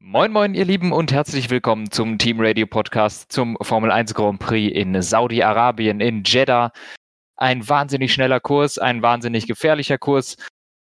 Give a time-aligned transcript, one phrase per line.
[0.00, 4.38] Moin moin ihr Lieben und herzlich willkommen zum Team Radio Podcast zum Formel 1 Grand
[4.38, 6.70] Prix in Saudi-Arabien in Jeddah.
[7.36, 10.36] Ein wahnsinnig schneller Kurs, ein wahnsinnig gefährlicher Kurs,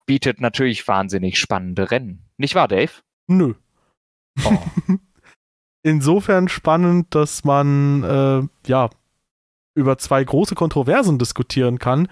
[0.05, 2.27] bietet natürlich wahnsinnig spannende Rennen.
[2.37, 2.93] Nicht wahr, Dave?
[3.27, 3.55] Nö.
[4.45, 4.59] Oh.
[5.83, 8.91] Insofern spannend, dass man äh, ja
[9.75, 12.09] über zwei große Kontroversen diskutieren kann.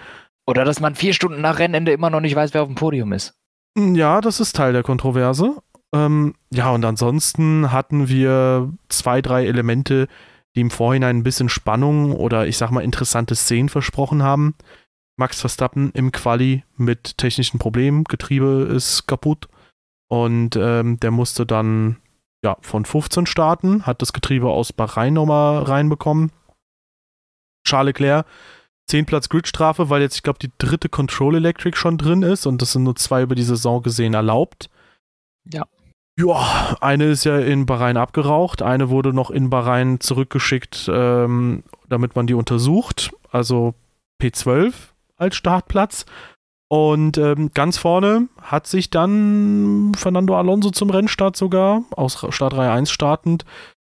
[0.47, 3.13] Oder dass man vier Stunden nach Rennende immer noch nicht weiß, wer auf dem Podium
[3.13, 3.35] ist.
[3.77, 5.57] Ja, das ist Teil der Kontroverse.
[5.95, 10.09] Ähm, ja, und ansonsten hatten wir zwei, drei Elemente,
[10.57, 14.55] die im Vorhinein ein bisschen Spannung oder ich sag mal interessante Szenen versprochen haben.
[15.17, 19.49] Max Verstappen im Quali mit technischen Problemen, Getriebe ist kaputt
[20.09, 21.99] und ähm, der musste dann
[22.43, 26.33] ja von 15 starten, hat das Getriebe aus Bahrain nochmal reinbekommen.
[27.65, 28.27] Charles Leclerc
[28.89, 32.61] 10 Platz Gridstrafe, weil jetzt, ich glaube, die dritte Control Electric schon drin ist und
[32.61, 34.69] das sind nur zwei über die Saison gesehen erlaubt.
[35.51, 35.65] Ja.
[36.17, 42.15] Ja, eine ist ja in Bahrain abgeraucht, eine wurde noch in Bahrain zurückgeschickt, ähm, damit
[42.15, 43.13] man die untersucht.
[43.31, 43.75] Also
[44.23, 44.73] P12
[45.17, 46.07] als Startplatz.
[46.69, 52.91] Und ähm, ganz vorne hat sich dann Fernando Alonso zum Rennstart sogar, aus Startreihe 1
[52.91, 53.45] startend,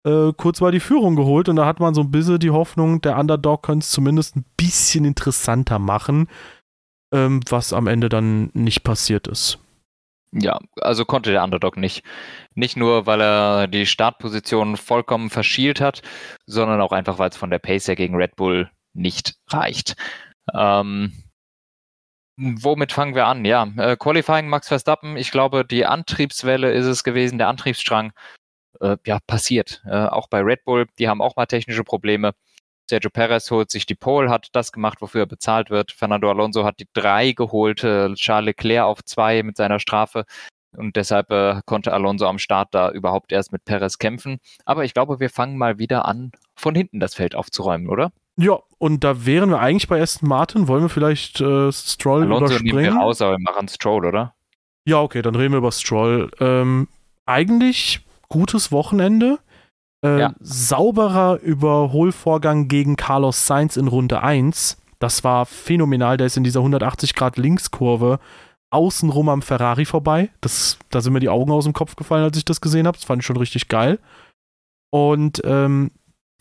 [0.07, 1.49] äh, kurz mal die Führung geholt.
[1.49, 4.45] Und da hat man so ein bisschen die Hoffnung, der Underdog könnte es zumindest ein
[4.57, 6.29] bisschen interessanter machen,
[7.15, 9.59] ähm, was am Ende dann nicht passiert ist.
[10.39, 12.05] Ja, also konnte der Underdog nicht.
[12.55, 16.03] Nicht nur, weil er die Startposition vollkommen verschielt hat,
[16.47, 19.97] sondern auch einfach, weil es von der Pace her gegen Red Bull nicht reicht.
[20.55, 21.13] Ähm,
[22.37, 23.45] womit fangen wir an?
[23.45, 25.17] Ja, äh, Qualifying Max Verstappen.
[25.17, 28.13] Ich glaube, die Antriebswelle ist es gewesen, der Antriebsstrang.
[28.81, 29.83] Äh, ja, passiert.
[29.87, 32.33] Äh, auch bei Red Bull, die haben auch mal technische Probleme.
[32.89, 35.93] Sergio Perez holt sich die Pole, hat das gemacht, wofür er bezahlt wird.
[35.93, 40.25] Fernando Alonso hat die drei geholt, Charles Leclerc auf zwei mit seiner Strafe.
[40.77, 44.39] Und deshalb äh, konnte Alonso am Start da überhaupt erst mit Perez kämpfen.
[44.65, 48.13] Aber ich glaube, wir fangen mal wieder an, von hinten das Feld aufzuräumen, oder?
[48.37, 50.69] Ja, und da wären wir eigentlich bei Aston Martin.
[50.69, 52.77] Wollen wir vielleicht äh, Stroll Alonso überspringen?
[52.77, 54.35] Nehmen wir raus, aber wir machen Stroll, oder?
[54.85, 56.31] Ja, okay, dann reden wir über Stroll.
[56.41, 56.89] Ähm,
[57.25, 59.39] eigentlich gutes Wochenende.
[60.05, 60.35] Äh, ja.
[60.41, 64.79] Sauberer Überholvorgang gegen Carlos Sainz in Runde 1.
[64.99, 66.17] Das war phänomenal.
[66.17, 68.19] Der ist in dieser 180-Grad-Linkskurve
[68.71, 70.31] außenrum am Ferrari vorbei.
[70.41, 72.97] Das, da sind mir die Augen aus dem Kopf gefallen, als ich das gesehen habe.
[72.97, 73.99] Das fand ich schon richtig geil.
[74.91, 75.91] Und ähm,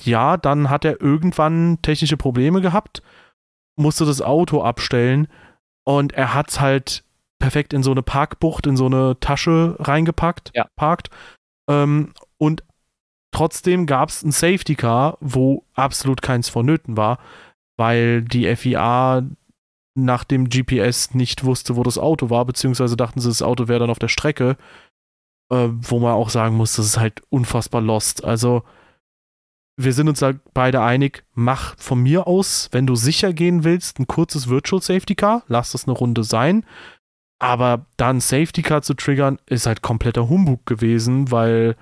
[0.02, 3.02] ja, dann hat er irgendwann technische Probleme gehabt,
[3.78, 5.28] musste das Auto abstellen
[5.86, 7.04] und er hat es halt
[7.40, 10.68] perfekt in so eine Parkbucht, in so eine Tasche reingepackt, ja.
[10.76, 11.10] parkt.
[11.70, 12.64] Ähm, und
[13.36, 17.20] Trotzdem gab es ein Safety Car, wo absolut keins vonnöten war,
[17.76, 19.24] weil die FIA
[19.94, 23.80] nach dem GPS nicht wusste, wo das Auto war, beziehungsweise dachten sie, das Auto wäre
[23.80, 24.56] dann auf der Strecke,
[25.52, 28.24] äh, wo man auch sagen muss, das ist halt unfassbar lost.
[28.24, 28.64] Also,
[29.76, 34.00] wir sind uns da beide einig, mach von mir aus, wenn du sicher gehen willst,
[34.00, 36.66] ein kurzes Virtual Safety Car, lass das eine Runde sein.
[37.40, 41.76] Aber dann Safety Car zu triggern, ist halt kompletter Humbug gewesen, weil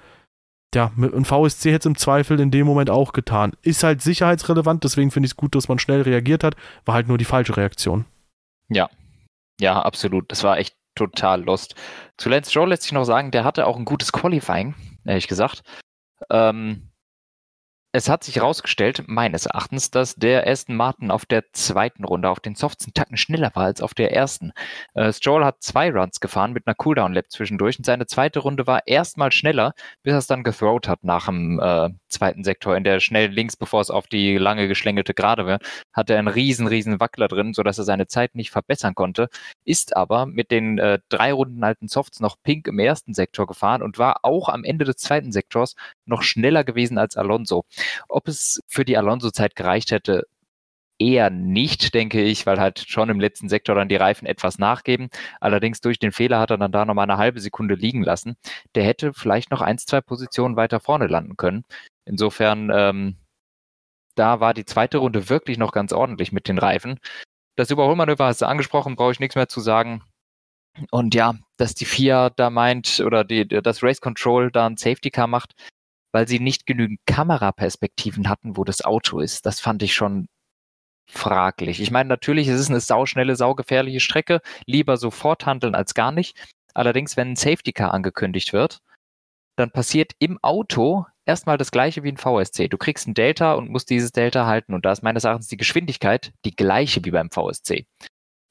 [0.75, 3.53] ja, einem VSC hätte es im Zweifel in dem Moment auch getan.
[3.61, 6.55] Ist halt sicherheitsrelevant, deswegen finde ich es gut, dass man schnell reagiert hat.
[6.85, 8.05] War halt nur die falsche Reaktion.
[8.69, 8.89] Ja,
[9.59, 10.31] ja, absolut.
[10.31, 11.75] Das war echt total lost.
[12.17, 14.75] Zu Lance Stroll lässt sich noch sagen, der hatte auch ein gutes Qualifying,
[15.05, 15.63] ehrlich gesagt.
[16.29, 16.89] Ähm,
[17.95, 22.39] es hat sich herausgestellt, meines Erachtens, dass der Aston Martin auf der zweiten Runde auf
[22.39, 24.51] den Softs einen Tacken schneller war als auf der ersten.
[24.95, 28.87] Äh, Stroll hat zwei Runs gefahren mit einer Cooldown-Lap zwischendurch und seine zweite Runde war
[28.87, 32.75] erstmal schneller, bis er es dann gethrowt hat nach dem äh, zweiten Sektor.
[32.75, 35.59] In der schnell links, bevor es auf die lange geschlängelte Gerade war,
[35.93, 39.29] hatte er einen riesen, riesen Wackler drin, sodass er seine Zeit nicht verbessern konnte,
[39.65, 43.83] ist aber mit den äh, drei Runden alten Softs noch pink im ersten Sektor gefahren
[43.83, 47.65] und war auch am Ende des zweiten Sektors noch schneller gewesen als Alonso.
[48.07, 50.25] Ob es für die Alonso-Zeit gereicht hätte,
[50.99, 55.09] eher nicht, denke ich, weil halt schon im letzten Sektor dann die Reifen etwas nachgeben.
[55.39, 58.35] Allerdings durch den Fehler hat er dann da nochmal eine halbe Sekunde liegen lassen.
[58.75, 61.65] Der hätte vielleicht noch ein, zwei Positionen weiter vorne landen können.
[62.05, 63.17] Insofern, ähm,
[64.15, 66.99] da war die zweite Runde wirklich noch ganz ordentlich mit den Reifen.
[67.55, 70.03] Das Überholmanöver hast du angesprochen, brauche ich nichts mehr zu sagen.
[70.91, 75.11] Und ja, dass die FIA da meint oder die, das Race Control da ein Safety
[75.11, 75.53] Car macht,
[76.13, 79.45] weil sie nicht genügend Kameraperspektiven hatten, wo das Auto ist.
[79.45, 80.27] Das fand ich schon
[81.05, 81.81] fraglich.
[81.81, 84.41] Ich meine, natürlich, es ist eine sauschnelle, saugefährliche Strecke.
[84.65, 86.37] Lieber sofort handeln als gar nicht.
[86.73, 88.79] Allerdings, wenn ein Safety Car angekündigt wird,
[89.57, 92.67] dann passiert im Auto erstmal das gleiche wie ein VSC.
[92.67, 94.73] Du kriegst ein Delta und musst dieses Delta halten.
[94.73, 97.85] Und da ist meines Erachtens die Geschwindigkeit die gleiche wie beim VSC.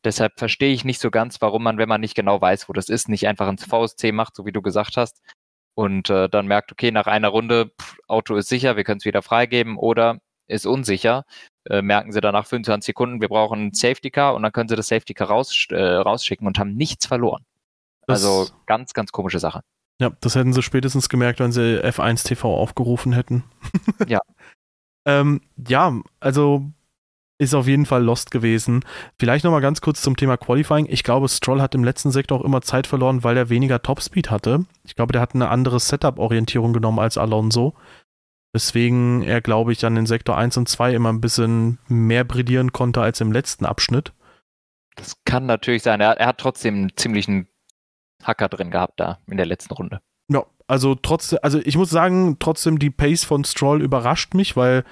[0.05, 2.88] Deshalb verstehe ich nicht so ganz, warum man, wenn man nicht genau weiß, wo das
[2.88, 5.23] ist, nicht einfach ein VSC macht, so wie du gesagt hast,
[5.74, 9.04] und äh, dann merkt, okay, nach einer Runde, pff, Auto ist sicher, wir können es
[9.04, 11.24] wieder freigeben oder ist unsicher,
[11.69, 14.76] äh, merken sie danach 25 Sekunden, wir brauchen ein Safety Car und dann können sie
[14.76, 17.44] das Safety Car raus, äh, rausschicken und haben nichts verloren.
[18.06, 19.62] Das, also ganz, ganz komische Sache.
[20.00, 23.44] Ja, das hätten sie spätestens gemerkt, wenn sie F1 TV aufgerufen hätten.
[24.08, 24.20] ja.
[25.06, 26.72] ähm, ja, also
[27.38, 28.84] ist auf jeden Fall lost gewesen.
[29.19, 30.87] Vielleicht nochmal ganz kurz zum Thema Qualifying.
[30.88, 34.31] Ich glaube, Stroll hat im letzten Sektor auch immer Zeit verloren, weil er weniger Topspeed
[34.31, 34.64] hatte.
[34.84, 37.75] Ich glaube, der hat eine andere Setup-Orientierung genommen als Alonso.
[38.55, 42.73] Deswegen er, glaube ich, dann in Sektor 1 und 2 immer ein bisschen mehr brillieren
[42.73, 44.12] konnte als im letzten Abschnitt.
[44.94, 46.00] Das kann natürlich sein.
[46.00, 47.49] Er, er hat trotzdem einen ziemlichen
[48.23, 50.00] Hacker drin gehabt da in der letzten Runde.
[50.28, 54.85] Ja, also trotzdem, also ich muss sagen, trotzdem die Pace von Stroll überrascht mich, weil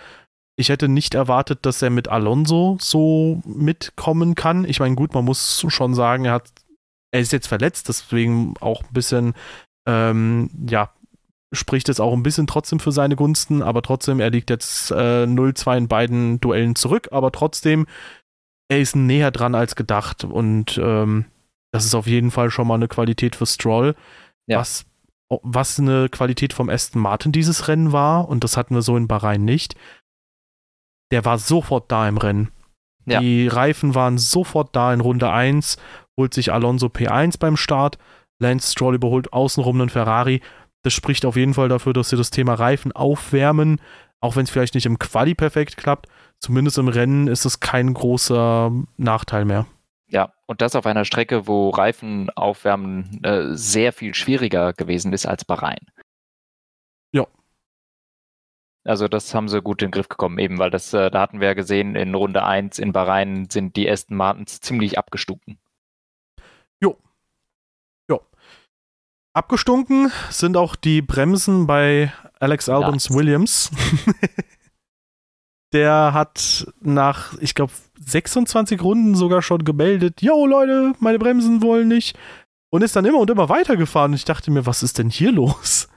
[0.60, 4.64] ich hätte nicht erwartet, dass er mit Alonso so mitkommen kann.
[4.66, 6.50] Ich meine, gut, man muss schon sagen, er hat,
[7.12, 9.34] er ist jetzt verletzt, deswegen auch ein bisschen,
[9.88, 10.92] ähm, ja,
[11.52, 15.24] spricht es auch ein bisschen trotzdem für seine Gunsten, aber trotzdem, er liegt jetzt äh,
[15.24, 17.86] 0-2 in beiden Duellen zurück, aber trotzdem,
[18.68, 21.24] er ist näher dran als gedacht und ähm,
[21.72, 23.96] das ist auf jeden Fall schon mal eine Qualität für Stroll.
[24.46, 24.58] Ja.
[24.58, 24.84] Was,
[25.28, 29.08] was eine Qualität vom Aston Martin dieses Rennen war, und das hatten wir so in
[29.08, 29.74] Bahrain nicht,
[31.10, 32.50] der war sofort da im Rennen.
[33.06, 33.20] Ja.
[33.20, 35.78] Die Reifen waren sofort da in Runde 1,
[36.16, 37.98] holt sich Alonso P1 beim Start,
[38.38, 40.40] Lance Stroll überholt außenrum einen Ferrari.
[40.82, 43.80] Das spricht auf jeden Fall dafür, dass sie das Thema Reifen aufwärmen,
[44.20, 46.06] auch wenn es vielleicht nicht im Quali perfekt klappt.
[46.38, 49.66] Zumindest im Rennen ist es kein großer Nachteil mehr.
[50.08, 55.26] Ja, und das auf einer Strecke, wo Reifen aufwärmen äh, sehr viel schwieriger gewesen ist
[55.26, 55.78] als Bahrain.
[58.84, 61.40] Also das haben sie gut in den Griff gekommen, eben, weil das, äh, da hatten
[61.40, 65.58] wir ja gesehen, in Runde 1 in Bahrain sind die Aston Martins ziemlich abgestunken.
[66.82, 66.96] Jo.
[68.10, 68.22] Jo.
[69.34, 73.16] Abgestunken sind auch die Bremsen bei Alex Albons ja.
[73.16, 73.70] Williams.
[75.72, 81.86] Der hat nach, ich glaube, 26 Runden sogar schon gemeldet, yo Leute, meine Bremsen wollen
[81.86, 82.18] nicht.
[82.72, 84.12] Und ist dann immer und immer weitergefahren.
[84.12, 85.88] Und ich dachte mir, was ist denn hier los?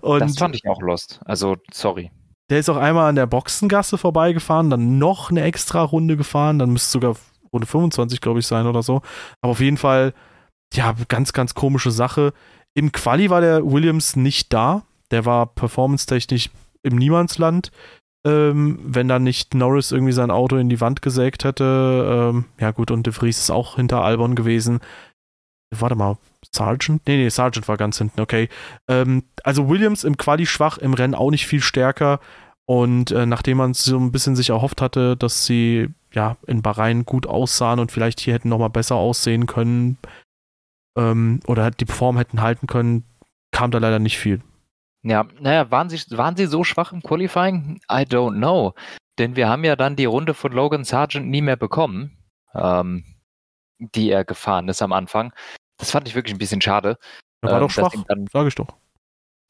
[0.00, 1.20] Und das fand ich auch lost.
[1.24, 2.10] Also, sorry.
[2.50, 6.70] Der ist auch einmal an der Boxengasse vorbeigefahren, dann noch eine extra Runde gefahren, dann
[6.70, 7.16] müsste es sogar
[7.52, 9.02] Runde 25, glaube ich, sein oder so.
[9.40, 10.12] Aber auf jeden Fall,
[10.74, 12.32] ja, ganz, ganz komische Sache.
[12.74, 14.82] Im Quali war der Williams nicht da.
[15.10, 16.50] Der war performance-technisch
[16.82, 17.70] im Niemandsland.
[18.26, 22.32] Ähm, wenn dann nicht Norris irgendwie sein Auto in die Wand gesägt hätte.
[22.34, 24.80] Ähm, ja, gut, und De Vries ist auch hinter Albon gewesen.
[25.74, 26.18] Warte mal,
[26.52, 27.06] Sargent?
[27.06, 28.48] Nee, nee, Sargent war ganz hinten, okay.
[28.88, 32.20] Ähm, also Williams im Quali schwach, im Rennen auch nicht viel stärker.
[32.70, 37.04] Und äh, nachdem man so ein bisschen sich erhofft hatte, dass sie ja in Bahrain
[37.04, 39.98] gut aussahen und vielleicht hier hätten nochmal besser aussehen können
[40.96, 43.02] ähm, oder die Form hätten halten können,
[43.50, 44.40] kam da leider nicht viel.
[45.02, 47.80] Ja, naja, waren sie, waren sie so schwach im Qualifying?
[47.90, 48.74] I don't know.
[49.18, 52.18] Denn wir haben ja dann die Runde von Logan Sargent nie mehr bekommen,
[52.54, 53.04] ähm,
[53.80, 55.32] die er gefahren ist am Anfang.
[55.78, 56.98] Das fand ich wirklich ein bisschen schade.
[57.42, 58.68] Er war äh, doch schwach, dann, sag ich doch.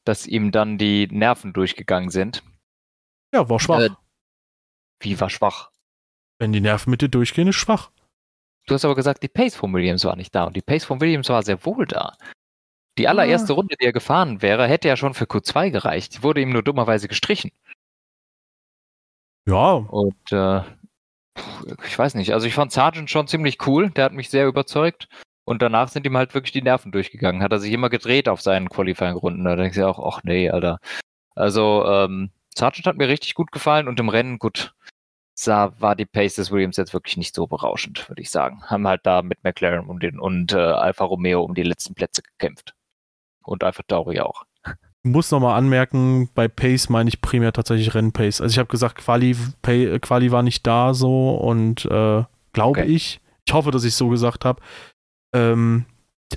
[0.05, 2.41] Dass ihm dann die Nerven durchgegangen sind.
[3.33, 3.79] Ja, war schwach.
[3.79, 3.89] Äh,
[4.99, 5.71] wie war schwach?
[6.39, 7.91] Wenn die Nerven mit dir durchgehen, ist schwach.
[8.67, 11.01] Du hast aber gesagt, die Pace von Williams war nicht da und die Pace von
[11.01, 12.15] Williams war sehr wohl da.
[12.97, 13.55] Die allererste ah.
[13.55, 16.17] Runde, die er gefahren wäre, hätte ja schon für Q2 gereicht.
[16.17, 17.51] Die wurde ihm nur dummerweise gestrichen.
[19.47, 19.73] Ja.
[19.73, 20.61] Und äh,
[21.85, 25.07] ich weiß nicht, also ich fand Sargent schon ziemlich cool, der hat mich sehr überzeugt.
[25.45, 27.41] Und danach sind ihm halt wirklich die Nerven durchgegangen.
[27.41, 29.43] Hat er sich immer gedreht auf seinen Qualifying-Runden.
[29.43, 30.79] Da denkst du ja auch, ach nee, Alter.
[31.35, 34.73] Also, ähm, Sargent hat mir richtig gut gefallen und im Rennen, gut,
[35.33, 38.63] sah, war die Pace des Williams jetzt wirklich nicht so berauschend, würde ich sagen.
[38.65, 42.21] Haben halt da mit McLaren um den, und äh, Alfa Romeo um die letzten Plätze
[42.21, 42.73] gekämpft.
[43.43, 44.43] Und Alfa Tauri auch.
[45.03, 48.39] Ich muss nochmal anmerken, bei Pace meine ich primär tatsächlich Rennpace.
[48.39, 52.85] Also ich habe gesagt, Quali, Pay, Quali war nicht da so und äh, glaube okay.
[52.85, 54.61] ich, ich hoffe, dass ich es so gesagt habe,
[55.33, 55.85] ähm,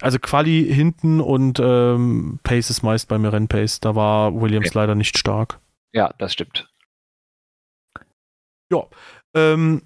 [0.00, 3.80] also Quali hinten und ähm, Pace ist meist bei mir Rennpace.
[3.80, 4.78] Da war Williams okay.
[4.78, 5.60] leider nicht stark.
[5.94, 6.68] Ja, das stimmt.
[8.70, 8.86] Ja.
[9.34, 9.82] Ähm,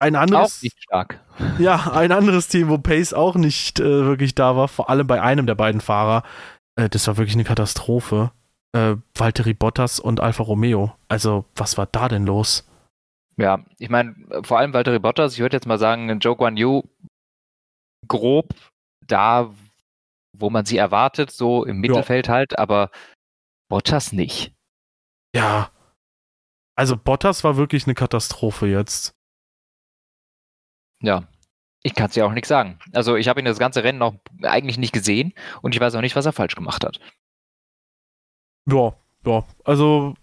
[0.00, 0.58] ein anderes.
[0.58, 1.20] Auch nicht stark.
[1.58, 5.22] Ja, ein anderes Team, wo Pace auch nicht äh, wirklich da war, vor allem bei
[5.22, 6.24] einem der beiden Fahrer.
[6.76, 8.32] Äh, das war wirklich eine Katastrophe.
[8.72, 10.94] Äh, Valtteri Bottas und Alfa Romeo.
[11.06, 12.68] Also, was war da denn los?
[13.36, 16.82] Ja, ich meine, vor allem Valtteri Bottas, ich würde jetzt mal sagen, Joe Guan Yu
[18.08, 18.54] grob
[19.06, 19.54] da,
[20.36, 22.34] wo man sie erwartet, so im Mittelfeld ja.
[22.34, 22.90] halt, aber
[23.68, 24.52] Bottas nicht.
[25.34, 25.70] Ja.
[26.76, 29.14] Also Bottas war wirklich eine Katastrophe jetzt.
[31.02, 31.28] Ja.
[31.82, 32.78] Ich kann es ja auch nichts sagen.
[32.92, 35.32] Also ich habe ihn das ganze Rennen noch eigentlich nicht gesehen
[35.62, 37.00] und ich weiß auch nicht, was er falsch gemacht hat.
[38.66, 38.94] Ja,
[39.24, 39.44] ja.
[39.64, 40.14] Also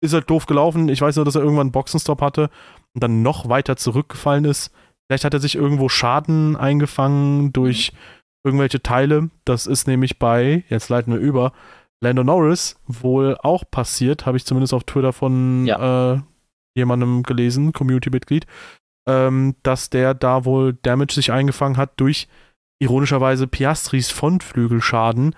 [0.00, 0.88] ist halt doof gelaufen.
[0.88, 2.50] Ich weiß nur, dass er irgendwann einen Boxenstopp hatte
[2.94, 4.72] und dann noch weiter zurückgefallen ist.
[5.06, 7.98] Vielleicht hat er sich irgendwo Schaden eingefangen durch mhm.
[8.44, 9.30] irgendwelche Teile.
[9.44, 11.52] Das ist nämlich bei, jetzt leiten wir über,
[12.02, 16.14] Lando Norris wohl auch passiert, habe ich zumindest auf Twitter von ja.
[16.14, 16.20] äh,
[16.74, 18.46] jemandem gelesen, Community-Mitglied,
[19.08, 22.28] ähm, dass der da wohl Damage sich eingefangen hat durch
[22.78, 25.34] ironischerweise Piastris Frontflügelschaden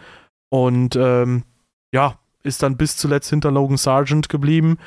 [0.51, 1.43] und ähm,
[1.93, 4.79] ja, ist dann bis zuletzt hinter Logan Sargent geblieben.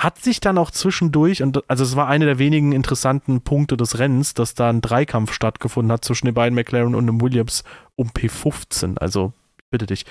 [0.00, 3.98] Hat sich dann auch zwischendurch, und also es war einer der wenigen interessanten Punkte des
[3.98, 7.64] Rennens, dass da ein Dreikampf stattgefunden hat zwischen den beiden McLaren und dem Williams
[7.96, 8.96] um P15.
[8.98, 9.32] Also
[9.70, 10.06] bitte dich.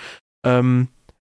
[0.46, 0.90] Ähm,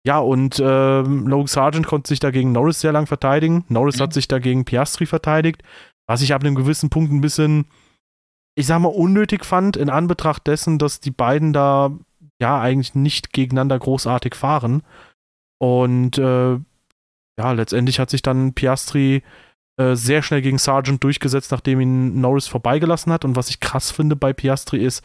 [0.04, 3.64] ja, und ähm, Logan Sargent konnte sich dagegen Norris sehr lang verteidigen.
[3.68, 4.02] Norris mhm.
[4.02, 5.62] hat sich dagegen Piastri verteidigt,
[6.08, 7.66] was ich ab einem gewissen Punkt ein bisschen,
[8.56, 11.92] ich sag mal, unnötig fand, in Anbetracht dessen, dass die beiden da
[12.40, 14.82] ja eigentlich nicht gegeneinander großartig fahren.
[15.58, 16.58] Und äh,
[17.38, 19.22] ja, letztendlich hat sich dann Piastri
[19.78, 23.24] äh, sehr schnell gegen Sargent durchgesetzt, nachdem ihn Norris vorbeigelassen hat.
[23.24, 25.04] Und was ich krass finde bei Piastri ist,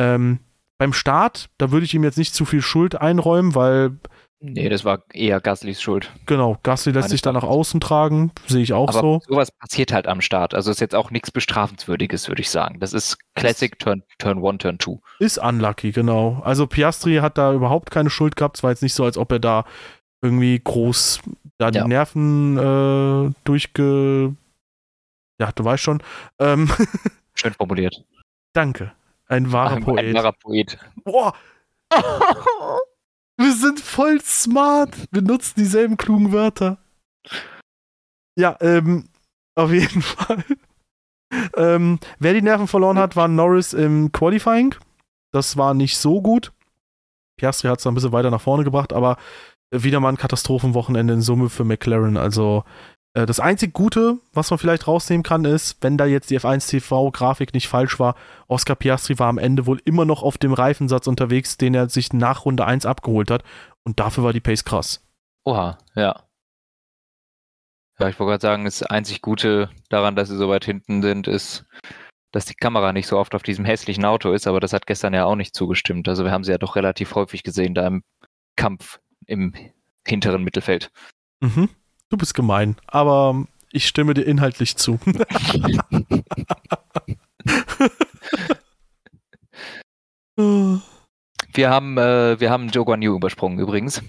[0.00, 0.38] ähm,
[0.82, 3.98] beim Start, da würde ich ihm jetzt nicht zu viel Schuld einräumen, weil.
[4.40, 6.10] Nee, das war eher Gaslys Schuld.
[6.26, 9.20] Genau, Gasly lässt sich da nach außen tragen, sehe ich auch Aber so.
[9.28, 10.54] Sowas passiert halt am Start.
[10.54, 12.80] Also ist jetzt auch nichts Bestrafenswürdiges, würde ich sagen.
[12.80, 14.98] Das ist Classic Turn, Turn 1, Turn 2.
[15.20, 16.42] Ist unlucky, genau.
[16.44, 18.56] Also Piastri hat da überhaupt keine Schuld gehabt.
[18.56, 19.64] Es war jetzt nicht so, als ob er da
[20.20, 21.20] irgendwie groß
[21.58, 21.86] da die ja.
[21.86, 24.34] Nerven äh, durchge.
[25.38, 26.02] Ja, du weißt schon.
[26.40, 26.68] Ähm
[27.34, 28.04] Schön formuliert.
[28.52, 28.90] Danke.
[29.26, 30.04] Ein wahrer ein, Poet.
[30.04, 30.78] Ein wahrer Poet.
[31.04, 31.34] Boah.
[33.36, 34.94] Wir sind voll smart.
[35.10, 36.78] Wir nutzen dieselben klugen Wörter.
[38.36, 39.08] Ja, ähm,
[39.54, 40.44] auf jeden Fall.
[41.56, 44.74] ähm, wer die Nerven verloren hat, war Norris im Qualifying.
[45.32, 46.52] Das war nicht so gut.
[47.38, 49.16] Piastri hat es ein bisschen weiter nach vorne gebracht, aber
[49.72, 52.16] wieder mal ein Katastrophenwochenende in Summe für McLaren.
[52.16, 52.64] Also
[53.14, 57.52] das einzig Gute, was man vielleicht rausnehmen kann, ist, wenn da jetzt die F1 TV-Grafik
[57.52, 58.14] nicht falsch war,
[58.48, 62.12] Oscar Piastri war am Ende wohl immer noch auf dem Reifensatz unterwegs, den er sich
[62.14, 63.44] nach Runde 1 abgeholt hat.
[63.84, 65.06] Und dafür war die Pace krass.
[65.44, 66.22] Oha, ja.
[67.98, 71.28] Ja, ich wollte gerade sagen, das einzig Gute daran, dass sie so weit hinten sind,
[71.28, 71.66] ist,
[72.32, 75.12] dass die Kamera nicht so oft auf diesem hässlichen Auto ist, aber das hat gestern
[75.12, 76.08] ja auch nicht zugestimmt.
[76.08, 78.02] Also wir haben sie ja doch relativ häufig gesehen da im
[78.56, 79.54] Kampf im
[80.06, 80.90] hinteren Mittelfeld.
[81.40, 81.68] Mhm.
[82.12, 85.00] Du bist gemein, aber ich stimme dir inhaltlich zu.
[91.54, 94.02] wir haben, äh, wir haben Joe Guan Yu übersprungen übrigens.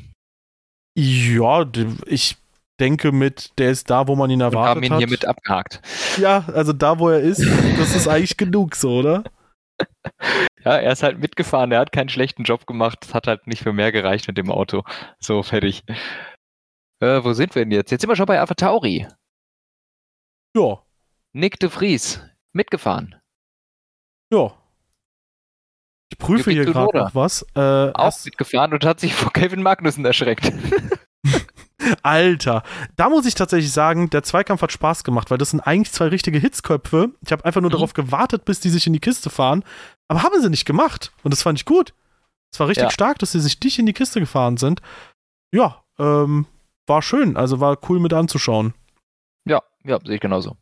[0.98, 1.66] Ja,
[2.08, 2.36] ich
[2.78, 4.66] denke mit, der ist da, wo man ihn erwartet hat.
[4.68, 5.00] Wir haben ihn hat.
[5.00, 5.82] hiermit abgehakt.
[6.18, 9.24] Ja, also da, wo er ist, das ist eigentlich genug so, oder?
[10.66, 13.64] Ja, er ist halt mitgefahren, er hat keinen schlechten Job gemacht, es hat halt nicht
[13.64, 14.84] für mehr gereicht mit dem Auto.
[15.20, 15.84] So, fertig.
[17.04, 17.92] Äh, wo sind wir denn jetzt?
[17.92, 19.06] Jetzt sind wir schon bei Alpha Tauri.
[20.56, 20.82] Ja.
[21.34, 22.22] Nick de Vries,
[22.54, 23.16] mitgefahren.
[24.32, 24.54] Ja.
[26.10, 27.46] Ich prüfe hier gerade noch was.
[27.56, 30.54] Äh, auch mitgefahren und hat sich vor Kevin Magnussen erschreckt.
[32.04, 32.64] Alter,
[32.96, 36.08] da muss ich tatsächlich sagen, der Zweikampf hat Spaß gemacht, weil das sind eigentlich zwei
[36.08, 37.12] richtige Hitzköpfe.
[37.26, 37.74] Ich habe einfach nur mhm.
[37.74, 39.66] darauf gewartet, bis die sich in die Kiste fahren,
[40.08, 41.94] aber haben sie nicht gemacht und das fand ich gut.
[42.54, 42.92] Es war richtig ja.
[42.92, 44.82] stark, dass sie sich nicht in die Kiste gefahren sind.
[45.52, 46.46] Ja, ähm,
[46.88, 48.74] war schön, also war cool mit anzuschauen.
[49.46, 50.58] Ja, ja, sehe ich genauso.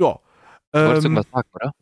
[0.00, 0.18] Ja.
[0.72, 1.72] Du wolltest ähm, irgendwas sagen, oder?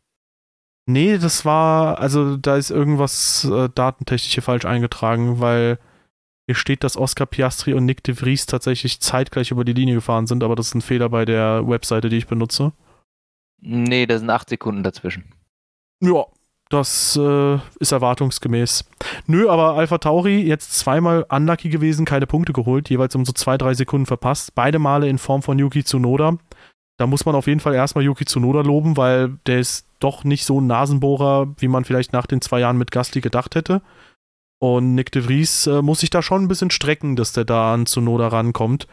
[0.86, 5.78] Nee, das war, also da ist irgendwas äh, datentechnisch hier falsch eingetragen, weil
[6.46, 10.26] hier steht, dass Oscar Piastri und Nick de Vries tatsächlich zeitgleich über die Linie gefahren
[10.26, 12.72] sind, aber das ist ein Fehler bei der Webseite, die ich benutze.
[13.60, 15.32] Nee, da sind acht Sekunden dazwischen.
[16.02, 16.26] Ja,
[16.74, 18.84] das äh, ist erwartungsgemäß.
[19.26, 23.56] Nö, aber Alpha Tauri jetzt zweimal unlucky gewesen, keine Punkte geholt, jeweils um so zwei,
[23.56, 24.54] drei Sekunden verpasst.
[24.54, 26.36] Beide Male in Form von Yuki Tsunoda.
[26.98, 30.44] Da muss man auf jeden Fall erstmal Yuki Tsunoda loben, weil der ist doch nicht
[30.44, 33.80] so ein Nasenbohrer, wie man vielleicht nach den zwei Jahren mit Gasly gedacht hätte.
[34.60, 37.72] Und Nick de Vries äh, muss sich da schon ein bisschen strecken, dass der da
[37.72, 38.86] an Tsunoda rankommt.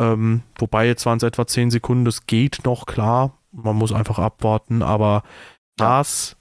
[0.00, 3.38] Ähm, wobei jetzt waren es etwa zehn Sekunden, das geht noch klar.
[3.50, 5.22] Man muss einfach abwarten, aber
[5.76, 6.36] das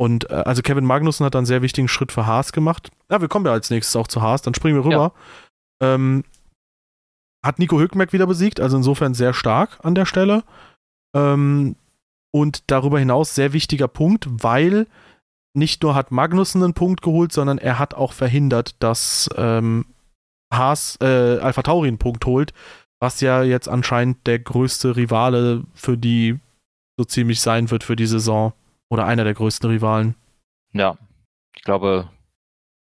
[0.00, 2.90] und äh, also Kevin Magnussen hat dann einen sehr wichtigen Schritt für Haas gemacht.
[3.10, 5.12] Ja, wir kommen ja als nächstes auch zu Haas, dann springen wir rüber.
[5.82, 5.94] Ja.
[5.94, 6.24] Ähm,
[7.44, 10.44] hat Nico Hülkenberg wieder besiegt, also insofern sehr stark an der Stelle.
[11.14, 11.76] Ähm,
[12.30, 14.86] und darüber hinaus sehr wichtiger Punkt, weil
[15.54, 19.86] nicht nur hat Magnussen einen Punkt geholt, sondern er hat auch verhindert, dass ähm,
[20.52, 22.52] Haas, äh, Alpha Tauri einen Punkt holt,
[23.00, 26.38] was ja jetzt anscheinend der größte Rivale für die
[26.98, 28.52] so ziemlich sein wird für die Saison.
[28.90, 30.14] Oder einer der größten Rivalen.
[30.72, 30.96] Ja,
[31.54, 32.10] ich glaube,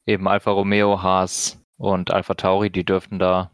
[0.07, 3.51] eben Alfa Romeo, Haas und Alfa Tauri, die dürften da.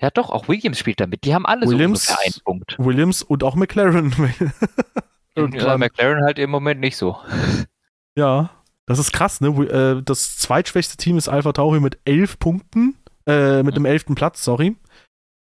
[0.00, 1.24] Ja, doch, auch Williams spielt damit.
[1.24, 2.76] Die haben alle Williams, so einen Punkt.
[2.78, 4.12] Williams und auch McLaren.
[5.36, 7.18] ja, McLaren halt im Moment nicht so.
[8.16, 8.50] Ja,
[8.86, 9.48] das ist krass, ne?
[9.48, 14.44] Äh, das zweitschwächste Team ist Alpha Tauri mit elf Punkten, äh, mit dem elften Platz,
[14.44, 14.76] sorry.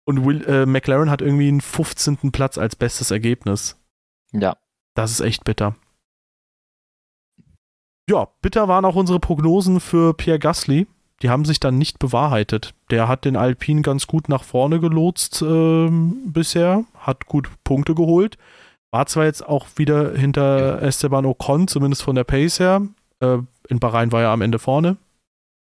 [0.05, 2.31] Und Will, äh, McLaren hat irgendwie einen 15.
[2.31, 3.79] Platz als bestes Ergebnis.
[4.31, 4.55] Ja.
[4.97, 5.75] Das ist echt bitter.
[8.09, 10.87] Ja, bitter waren auch unsere Prognosen für Pierre Gasly.
[11.21, 12.73] Die haben sich dann nicht bewahrheitet.
[12.89, 15.89] Der hat den Alpine ganz gut nach vorne gelotst äh,
[16.25, 18.39] bisher, hat gut Punkte geholt.
[18.91, 22.81] War zwar jetzt auch wieder hinter Esteban Ocon, zumindest von der Pace her.
[23.19, 23.37] Äh,
[23.67, 24.97] in Bahrain war er am Ende vorne.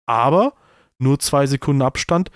[0.06, 0.54] Aber
[1.00, 2.30] nur zwei Sekunden Abstand.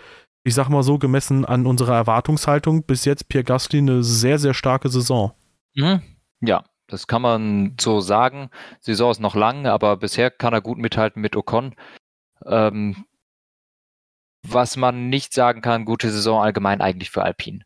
[0.44, 4.56] Ich sag mal so, gemessen an unserer Erwartungshaltung, bis jetzt Pierre Gasly eine sehr, sehr
[4.56, 5.34] starke Saison.
[5.76, 6.02] Mhm.
[6.42, 8.50] Ja, das kann man so sagen.
[8.80, 11.76] Saison ist noch lang, aber bisher kann er gut mithalten mit Ocon.
[12.46, 13.06] Ähm,
[14.44, 17.66] was man nicht sagen kann, gute Saison allgemein eigentlich für Alpine.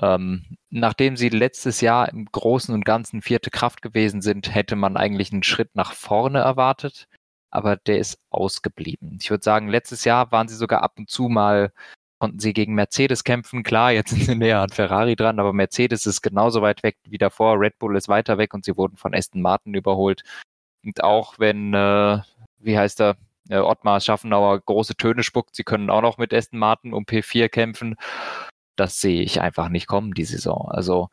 [0.00, 4.96] Ähm, nachdem sie letztes Jahr im Großen und Ganzen vierte Kraft gewesen sind, hätte man
[4.96, 7.08] eigentlich einen Schritt nach vorne erwartet,
[7.50, 9.18] aber der ist ausgeblieben.
[9.20, 11.72] Ich würde sagen, letztes Jahr waren sie sogar ab und zu mal,
[12.20, 13.64] konnten sie gegen Mercedes kämpfen.
[13.64, 17.18] Klar, jetzt sind sie näher an Ferrari dran, aber Mercedes ist genauso weit weg wie
[17.18, 17.58] davor.
[17.58, 20.22] Red Bull ist weiter weg und sie wurden von Aston Martin überholt.
[20.84, 22.18] Und auch wenn, äh,
[22.58, 23.16] wie heißt er,
[23.48, 27.48] äh, Ottmar Schaffenauer große Töne spuckt, sie können auch noch mit Aston Martin um P4
[27.48, 27.96] kämpfen
[28.80, 30.68] das sehe ich einfach nicht kommen, die Saison.
[30.70, 31.10] Also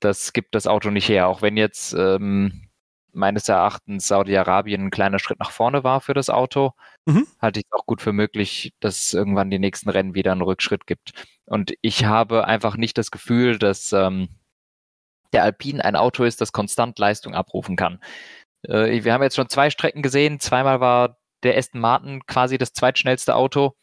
[0.00, 1.28] das gibt das Auto nicht her.
[1.28, 2.68] Auch wenn jetzt ähm,
[3.12, 6.72] meines Erachtens Saudi-Arabien ein kleiner Schritt nach vorne war für das Auto,
[7.06, 7.26] mhm.
[7.40, 10.42] halte ich es auch gut für möglich, dass es irgendwann die nächsten Rennen wieder einen
[10.42, 11.12] Rückschritt gibt.
[11.46, 14.28] Und ich habe einfach nicht das Gefühl, dass ähm,
[15.32, 18.00] der Alpine ein Auto ist, das konstant Leistung abrufen kann.
[18.62, 20.40] Äh, wir haben jetzt schon zwei Strecken gesehen.
[20.40, 23.76] Zweimal war der Aston Martin quasi das zweitschnellste Auto.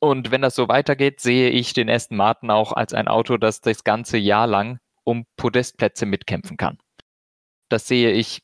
[0.00, 3.60] Und wenn das so weitergeht, sehe ich den Aston Martin auch als ein Auto, das
[3.60, 6.78] das ganze Jahr lang um Podestplätze mitkämpfen kann.
[7.68, 8.40] Das sehe ich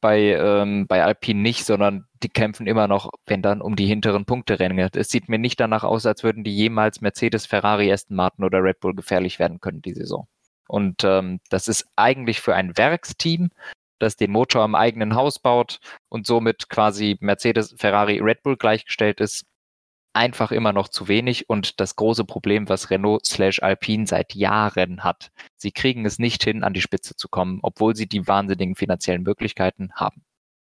[0.00, 4.24] bei, ähm, bei Alpine nicht, sondern die kämpfen immer noch, wenn dann um die hinteren
[4.24, 4.90] Punkteränge.
[4.94, 8.62] Es sieht mir nicht danach aus, als würden die jemals Mercedes, Ferrari, Aston Martin oder
[8.62, 10.28] Red Bull gefährlich werden können, die Saison.
[10.68, 13.50] Und ähm, das ist eigentlich für ein Werksteam,
[13.98, 19.20] das den Motor am eigenen Haus baut und somit quasi Mercedes, Ferrari, Red Bull gleichgestellt
[19.20, 19.44] ist,
[20.12, 25.04] einfach immer noch zu wenig und das große Problem, was Renault slash Alpine seit Jahren
[25.04, 25.30] hat.
[25.56, 29.22] Sie kriegen es nicht hin, an die Spitze zu kommen, obwohl sie die wahnsinnigen finanziellen
[29.22, 30.22] Möglichkeiten haben.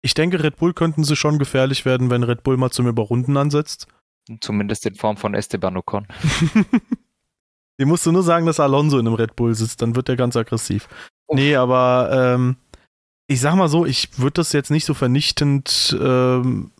[0.02, 3.36] Ich denke, Red Bull könnten sie schon gefährlich werden, wenn Red Bull mal zum Überrunden
[3.36, 3.88] ansetzt.
[4.40, 6.06] Zumindest in Form von Esteban Ocon.
[7.80, 10.16] Die musst du nur sagen, dass Alonso in einem Red Bull sitzt, dann wird er
[10.16, 10.88] ganz aggressiv.
[11.26, 11.36] Uff.
[11.36, 12.56] Nee, aber ähm,
[13.26, 16.70] ich sag mal so, ich würde das jetzt nicht so vernichtend ähm,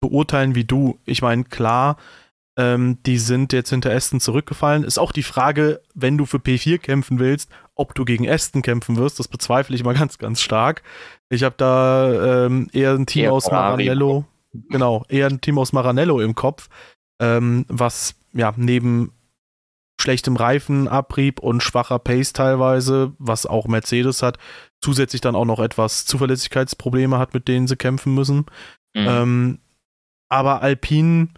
[0.00, 0.98] beurteilen wie du.
[1.04, 1.96] Ich meine, klar,
[2.58, 4.84] ähm, die sind jetzt hinter Aston zurückgefallen.
[4.84, 8.96] Ist auch die Frage, wenn du für P4 kämpfen willst, ob du gegen Aston kämpfen
[8.96, 9.18] wirst.
[9.18, 10.82] Das bezweifle ich mal ganz, ganz stark.
[11.30, 14.24] Ich habe da ähm, eher ein Team eher aus Maranello,
[14.70, 16.68] genau, eher ein Team aus Maranello im Kopf,
[17.20, 19.12] ähm, was ja neben
[20.00, 24.38] schlechtem Reifenabrieb und schwacher Pace teilweise, was auch Mercedes hat,
[24.80, 28.46] zusätzlich dann auch noch etwas Zuverlässigkeitsprobleme hat, mit denen sie kämpfen müssen.
[28.94, 29.06] Mhm.
[29.08, 29.58] Ähm,
[30.28, 31.28] aber Alpine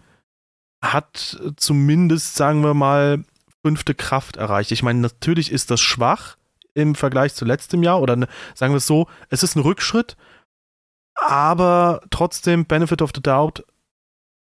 [0.83, 3.23] hat zumindest, sagen wir mal,
[3.63, 4.71] fünfte Kraft erreicht.
[4.71, 6.37] Ich meine, natürlich ist das schwach
[6.73, 10.17] im Vergleich zu letztem Jahr oder ne, sagen wir es so, es ist ein Rückschritt,
[11.15, 13.63] aber trotzdem Benefit of the Doubt,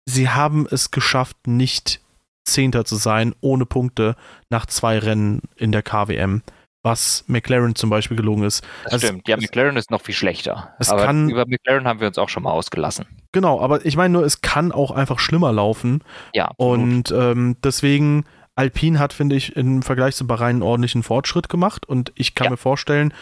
[0.05, 1.99] sie haben es geschafft, nicht
[2.45, 4.15] Zehnter zu sein ohne Punkte
[4.49, 6.41] nach zwei Rennen in der KWM
[6.83, 8.63] was McLaren zum Beispiel gelungen ist.
[8.83, 10.73] Das also, stimmt, ja, McLaren ist noch viel schlechter.
[10.79, 13.05] Es aber kann, über McLaren haben wir uns auch schon mal ausgelassen.
[13.31, 16.03] Genau, aber ich meine nur, es kann auch einfach schlimmer laufen.
[16.33, 16.45] Ja.
[16.45, 16.79] Absolut.
[16.79, 21.87] Und ähm, deswegen, Alpine hat, finde ich, im Vergleich zu Bahrain einen ordentlichen Fortschritt gemacht
[21.87, 22.51] und ich kann ja.
[22.51, 23.13] mir vorstellen,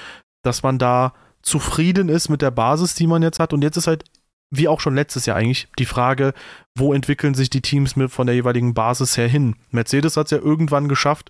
[0.41, 3.53] dass man da zufrieden ist mit der Basis, die man jetzt hat.
[3.53, 4.03] Und jetzt ist halt,
[4.51, 6.33] wie auch schon letztes Jahr eigentlich, die Frage,
[6.75, 9.55] wo entwickeln sich die Teams mit von der jeweiligen Basis her hin?
[9.69, 11.29] Mercedes hat es ja irgendwann geschafft,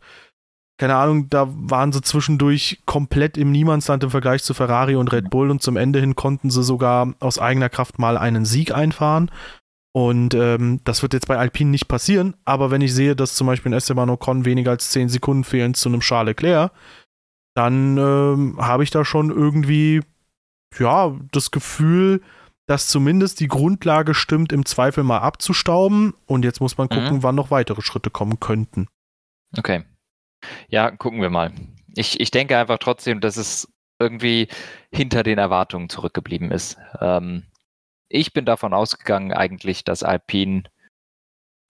[0.80, 5.30] keine Ahnung, da waren sie zwischendurch komplett im Niemandsland im Vergleich zu Ferrari und Red
[5.30, 9.30] Bull und zum Ende hin konnten sie sogar aus eigener Kraft mal einen Sieg einfahren.
[9.92, 13.48] Und ähm, das wird jetzt bei Alpine nicht passieren, aber wenn ich sehe, dass zum
[13.48, 16.72] Beispiel ein Esteban Ocon weniger als 10 Sekunden fehlen zu einem Charles Leclerc,
[17.56, 20.00] dann ähm, habe ich da schon irgendwie,
[20.78, 22.22] ja, das Gefühl,
[22.68, 26.14] dass zumindest die Grundlage stimmt, im Zweifel mal abzustauben.
[26.26, 27.24] Und jetzt muss man gucken, mhm.
[27.24, 28.88] wann noch weitere Schritte kommen könnten.
[29.58, 29.84] Okay.
[30.70, 31.52] Ja, gucken wir mal.
[31.96, 34.48] Ich, ich denke einfach trotzdem, dass es irgendwie
[34.92, 36.78] hinter den Erwartungen zurückgeblieben ist.
[37.02, 37.44] Ähm,
[38.10, 40.64] Ich bin davon ausgegangen eigentlich, dass Alpine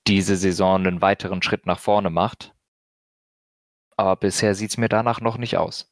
[0.07, 2.53] diese Saison einen weiteren Schritt nach vorne macht.
[3.97, 5.91] Aber bisher sieht es mir danach noch nicht aus.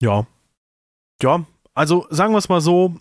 [0.00, 0.26] Ja.
[1.22, 2.96] Ja, also sagen wir es mal so,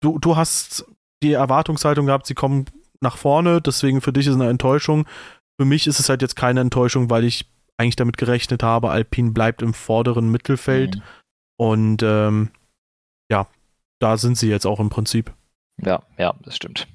[0.00, 0.84] du, du hast
[1.22, 2.66] die Erwartungshaltung gehabt, sie kommen
[3.00, 5.06] nach vorne, deswegen für dich ist es eine Enttäuschung.
[5.58, 7.46] Für mich ist es halt jetzt keine Enttäuschung, weil ich
[7.78, 10.96] eigentlich damit gerechnet habe, Alpine bleibt im vorderen Mittelfeld.
[10.96, 11.02] Mhm.
[11.58, 12.50] Und ähm,
[13.30, 13.48] ja,
[14.00, 15.34] da sind sie jetzt auch im Prinzip.
[15.82, 16.86] Ja, ja, das stimmt.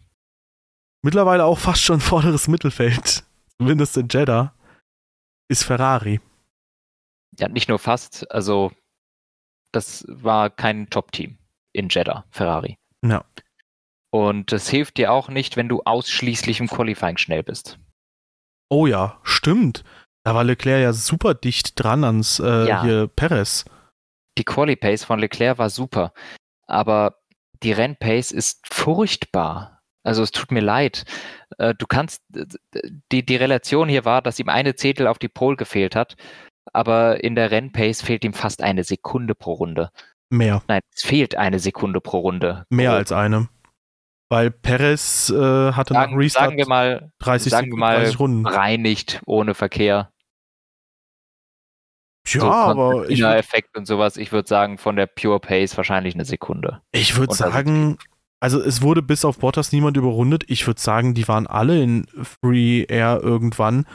[1.03, 3.23] Mittlerweile auch fast schon vorderes Mittelfeld,
[3.57, 4.53] zumindest in Jeddah,
[5.49, 6.19] ist Ferrari.
[7.39, 8.71] Ja, nicht nur fast, also
[9.71, 11.37] das war kein Top-Team
[11.73, 12.77] in Jeddah, Ferrari.
[13.03, 13.23] Ja.
[14.13, 17.79] Und das hilft dir auch nicht, wenn du ausschließlich im Qualifying schnell bist.
[18.69, 19.83] Oh ja, stimmt.
[20.23, 22.83] Da war Leclerc ja super dicht dran ans äh, ja.
[22.83, 23.65] hier Perez.
[24.37, 26.13] Die Quali-Pace von Leclerc war super,
[26.67, 27.15] aber
[27.63, 29.81] die Rennpace ist furchtbar.
[30.03, 31.05] Also es tut mir leid.
[31.57, 32.23] Äh, du kannst,
[33.11, 36.15] die, die Relation hier war, dass ihm eine Zehntel auf die Pole gefehlt hat,
[36.73, 39.89] aber in der Rennpace fehlt ihm fast eine Sekunde pro Runde.
[40.29, 40.63] Mehr.
[40.67, 42.65] Nein, es fehlt eine Sekunde pro Runde.
[42.69, 42.95] Mehr oh.
[42.95, 43.49] als eine.
[44.29, 48.19] Weil Perez äh, hatte sagen, nach Restart sagen wir mal, 30, sagen wir mal 30
[48.19, 48.45] Runden.
[48.45, 50.10] Reinigt ohne Verkehr.
[52.27, 54.17] Ja, so aber ich Effekt und sowas.
[54.17, 56.81] Ich würde sagen, von der Pure Pace wahrscheinlich eine Sekunde.
[56.91, 57.97] Ich würde sagen,
[58.39, 60.43] also es wurde bis auf Bottas niemand überrundet.
[60.47, 62.07] Ich würde sagen, die waren alle in
[62.41, 63.85] Free Air irgendwann.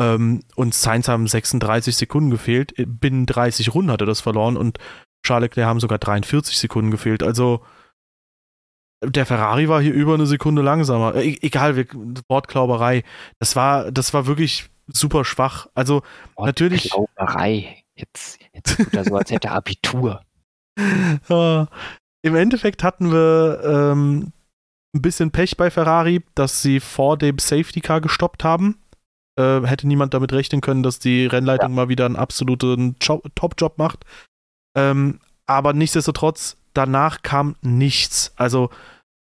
[0.00, 2.74] Ähm, und Sainz haben 36 Sekunden gefehlt.
[2.76, 4.78] Binnen 30 Runden hat er das verloren und
[5.26, 7.22] Charles Leclerc haben sogar 43 Sekunden gefehlt.
[7.22, 7.64] Also
[9.04, 11.14] der Ferrari war hier über eine Sekunde langsamer.
[11.16, 11.76] E egal,
[12.28, 13.04] Wortklauberei.
[13.38, 15.68] Das war, das war wirklich super schwach.
[15.74, 16.02] Also
[16.38, 16.92] natürlich.
[16.92, 17.84] Wortklauberei.
[17.94, 20.22] Jetzt, jetzt tut er so, als hätte er Abitur.
[22.22, 24.32] Im Endeffekt hatten wir ähm,
[24.94, 28.78] ein bisschen Pech bei Ferrari, dass sie vor dem Safety Car gestoppt haben.
[29.38, 31.74] Äh, hätte niemand damit rechnen können, dass die Rennleitung ja.
[31.74, 34.04] mal wieder einen absoluten Top-Job macht.
[34.76, 38.32] Ähm, aber nichtsdestotrotz, danach kam nichts.
[38.36, 38.70] Also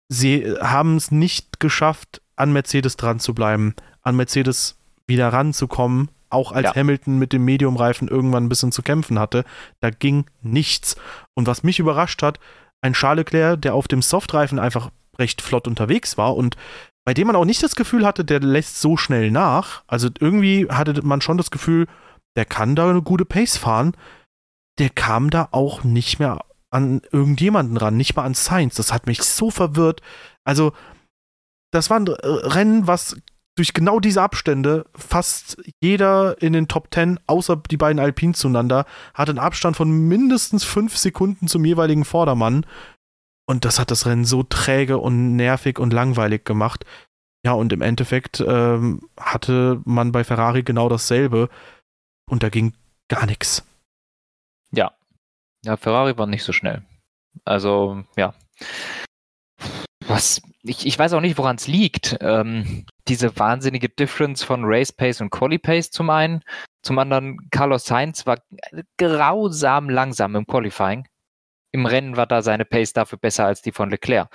[0.08, 4.79] sie haben es nicht geschafft, an Mercedes dran zu bleiben, an Mercedes
[5.10, 6.74] wieder ranzukommen, auch als ja.
[6.74, 9.44] Hamilton mit dem Mediumreifen irgendwann ein bisschen zu kämpfen hatte.
[9.80, 10.96] Da ging nichts.
[11.34, 12.40] Und was mich überrascht hat,
[12.80, 16.56] ein Charles Leclerc, der auf dem Softreifen einfach recht flott unterwegs war und
[17.04, 19.82] bei dem man auch nicht das Gefühl hatte, der lässt so schnell nach.
[19.86, 21.86] Also irgendwie hatte man schon das Gefühl,
[22.36, 23.96] der kann da eine gute Pace fahren.
[24.78, 28.76] Der kam da auch nicht mehr an irgendjemanden ran, nicht mal an Science.
[28.76, 30.00] Das hat mich so verwirrt.
[30.44, 30.72] Also,
[31.72, 33.16] das war ein Rennen, was
[33.56, 38.86] durch genau diese Abstände fast jeder in den Top 10, außer die beiden Alpinen zueinander,
[39.14, 42.64] hat einen Abstand von mindestens fünf Sekunden zum jeweiligen Vordermann.
[43.46, 46.84] Und das hat das Rennen so träge und nervig und langweilig gemacht.
[47.44, 51.48] Ja, und im Endeffekt ähm, hatte man bei Ferrari genau dasselbe.
[52.30, 52.74] Und da ging
[53.08, 53.66] gar nichts.
[54.70, 54.92] Ja,
[55.64, 56.82] ja, Ferrari war nicht so schnell.
[57.44, 58.34] Also, ja.
[60.06, 62.16] Was, ich, ich weiß auch nicht, woran es liegt.
[62.20, 66.42] Ähm, diese wahnsinnige Difference von Race Pace und Quali Pace zum einen.
[66.82, 68.38] Zum anderen, Carlos Sainz war
[68.98, 71.08] grausam langsam im Qualifying.
[71.72, 74.28] Im Rennen war da seine Pace dafür besser als die von Leclerc.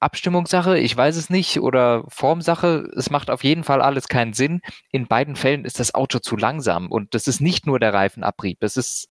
[0.00, 4.62] Abstimmungssache, ich weiß es nicht, oder Formsache, es macht auf jeden Fall alles keinen Sinn.
[4.90, 8.62] In beiden Fällen ist das Auto zu langsam und das ist nicht nur der Reifenabrieb,
[8.62, 9.08] es ist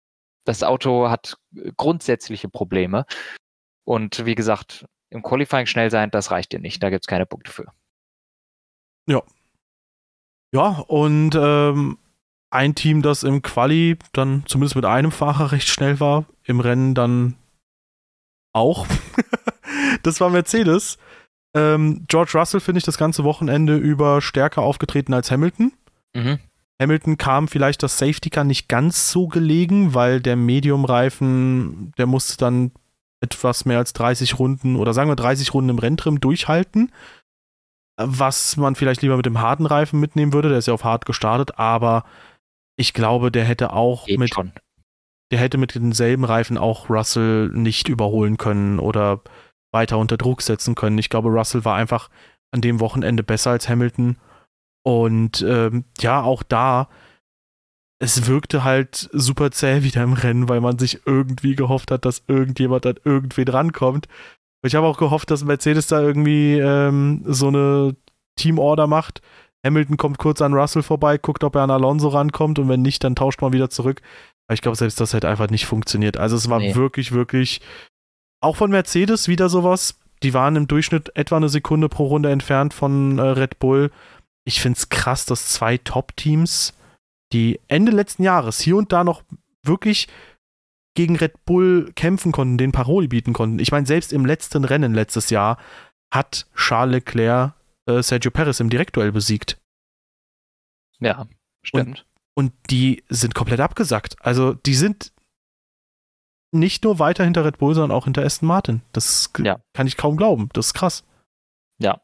[0.44, 1.38] das Auto hat
[1.76, 3.06] grundsätzliche Probleme.
[3.84, 6.82] Und wie gesagt, im Qualifying schnell sein, das reicht dir nicht.
[6.82, 7.66] Da gibt es keine Punkte für.
[9.08, 9.22] Ja.
[10.52, 11.98] Ja, und ähm,
[12.50, 16.94] ein Team, das im Quali dann zumindest mit einem Fahrer recht schnell war, im Rennen
[16.94, 17.34] dann
[18.52, 18.86] auch.
[20.02, 20.98] das war Mercedes.
[21.56, 25.72] Ähm, George Russell finde ich das ganze Wochenende über stärker aufgetreten als Hamilton.
[26.14, 26.38] Mhm.
[26.80, 32.36] Hamilton kam vielleicht das Safety Car nicht ganz so gelegen, weil der Medium-Reifen, der musste
[32.36, 32.72] dann
[33.24, 36.92] etwas mehr als 30 Runden oder sagen wir 30 Runden im Renntrim durchhalten.
[37.96, 41.06] Was man vielleicht lieber mit dem harten Reifen mitnehmen würde, der ist ja auf hart
[41.06, 42.04] gestartet, aber
[42.76, 44.34] ich glaube, der hätte auch Geht mit.
[44.34, 44.52] Schon.
[45.30, 49.20] Der hätte mit denselben Reifen auch Russell nicht überholen können oder
[49.72, 50.98] weiter unter Druck setzen können.
[50.98, 52.10] Ich glaube, Russell war einfach
[52.52, 54.16] an dem Wochenende besser als Hamilton
[54.84, 56.88] und ähm, ja, auch da,
[57.98, 62.24] es wirkte halt super zäh wieder im Rennen, weil man sich irgendwie gehofft hat, dass
[62.26, 64.08] irgendjemand an irgendwie drankommt.
[64.64, 67.96] Ich habe auch gehofft, dass Mercedes da irgendwie ähm, so eine
[68.36, 69.20] Teamorder macht.
[69.64, 73.02] Hamilton kommt kurz an Russell vorbei, guckt, ob er an Alonso rankommt und wenn nicht,
[73.04, 74.02] dann tauscht man wieder zurück.
[74.46, 76.18] Aber ich glaube, selbst das hätte einfach nicht funktioniert.
[76.18, 76.74] Also es war nee.
[76.74, 77.60] wirklich, wirklich
[78.42, 79.98] auch von Mercedes wieder sowas.
[80.22, 83.90] Die waren im Durchschnitt etwa eine Sekunde pro Runde entfernt von äh, Red Bull.
[84.44, 86.74] Ich finde es krass, dass zwei Top-Teams,
[87.32, 89.22] die Ende letzten Jahres hier und da noch
[89.62, 90.08] wirklich
[90.94, 93.58] gegen Red Bull kämpfen konnten, den Paroli bieten konnten.
[93.58, 95.58] Ich meine, selbst im letzten Rennen letztes Jahr
[96.12, 97.54] hat Charles Leclerc
[97.86, 99.60] äh, Sergio Perez im Direktduell besiegt.
[101.00, 101.26] Ja,
[101.62, 102.06] stimmt.
[102.34, 104.16] Und, und die sind komplett abgesackt.
[104.20, 105.12] Also die sind
[106.52, 108.82] nicht nur weiter hinter Red Bull, sondern auch hinter Aston Martin.
[108.92, 109.58] Das ja.
[109.72, 110.48] kann ich kaum glauben.
[110.52, 111.04] Das ist krass.
[111.80, 112.00] Ja.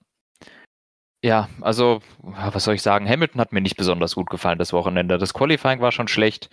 [1.23, 3.09] Ja, also, was soll ich sagen?
[3.09, 5.19] Hamilton hat mir nicht besonders gut gefallen das Wochenende.
[5.19, 6.49] Das Qualifying war schon schlecht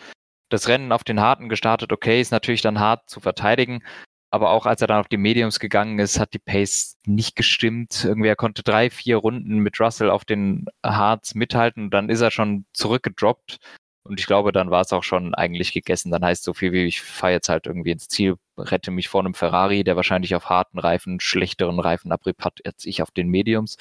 [0.50, 3.84] das Rennen auf den Harten gestartet, okay, ist natürlich dann hart zu verteidigen.
[4.30, 8.04] Aber auch als er dann auf die Mediums gegangen ist, hat die Pace nicht gestimmt.
[8.04, 12.22] Irgendwie er konnte drei, vier Runden mit Russell auf den Harts mithalten und dann ist
[12.22, 13.58] er schon zurückgedroppt.
[14.04, 16.12] Und ich glaube, dann war es auch schon eigentlich gegessen.
[16.12, 19.22] Dann heißt so viel wie ich fahre jetzt halt irgendwie ins Ziel, rette mich vor
[19.22, 23.30] einem Ferrari, der wahrscheinlich auf harten Reifen, schlechteren Reifen Abrieb hat, als ich auf den
[23.30, 23.78] Mediums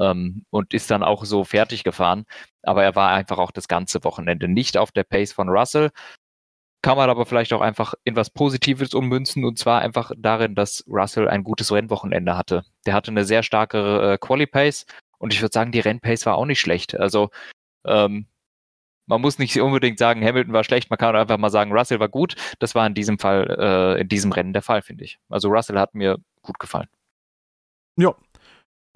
[0.00, 2.24] ähm, und ist dann auch so fertig gefahren.
[2.62, 5.90] Aber er war einfach auch das ganze Wochenende nicht auf der Pace von Russell.
[6.82, 10.84] Kann man aber vielleicht auch einfach in was Positives ummünzen und zwar einfach darin, dass
[10.86, 12.64] Russell ein gutes Rennwochenende hatte.
[12.86, 14.86] Der hatte eine sehr starke äh, Quali-Pace
[15.18, 16.98] und ich würde sagen, die Rennpace war auch nicht schlecht.
[16.98, 17.30] Also
[17.84, 18.26] ähm,
[19.06, 22.08] man muss nicht unbedingt sagen, Hamilton war schlecht, man kann einfach mal sagen, Russell war
[22.08, 22.36] gut.
[22.58, 25.18] Das war in diesem Fall, äh, in diesem Rennen der Fall, finde ich.
[25.28, 26.88] Also Russell hat mir gut gefallen.
[27.96, 28.14] Ja,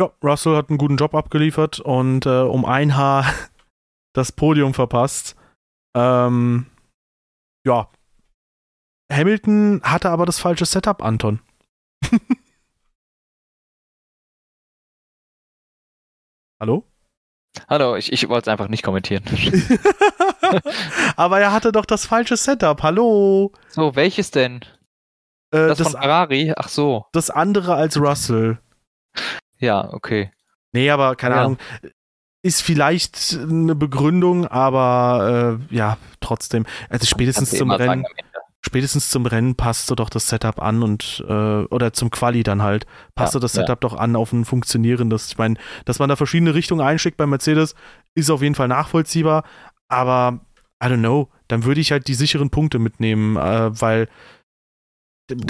[0.01, 3.27] ja, Russell hat einen guten Job abgeliefert und äh, um ein Haar
[4.15, 5.37] das Podium verpasst.
[5.97, 6.67] Ähm,
[7.67, 7.89] ja.
[9.13, 11.41] Hamilton hatte aber das falsche Setup, Anton.
[16.61, 16.87] Hallo?
[17.69, 19.25] Hallo, ich, ich wollte es einfach nicht kommentieren.
[21.17, 22.83] aber er hatte doch das falsche Setup.
[22.83, 23.53] Hallo?
[23.69, 24.65] So, welches denn?
[25.53, 26.55] Äh, das, das von Ferrari?
[26.57, 27.07] Ach so.
[27.13, 28.59] Das andere als Russell.
[29.63, 30.31] Ja, okay.
[30.73, 31.41] Nee, aber keine ja.
[31.43, 31.59] Ahnung.
[32.43, 36.67] Ist vielleicht eine Begründung, aber äh, ja, trotzdem.
[36.89, 38.05] Also spätestens zum Rennen.
[38.65, 41.33] Spätestens zum Rennen passt du doch das Setup an und äh,
[41.65, 42.87] oder zum Quali dann halt.
[43.15, 43.89] Passt ja, du das Setup ja.
[43.89, 45.29] doch an auf ein funktionierendes.
[45.29, 47.75] Ich meine, dass man da verschiedene Richtungen einschickt bei Mercedes,
[48.15, 49.45] ist auf jeden Fall nachvollziehbar,
[49.89, 50.41] aber
[50.83, 54.09] I don't know, dann würde ich halt die sicheren Punkte mitnehmen, äh, weil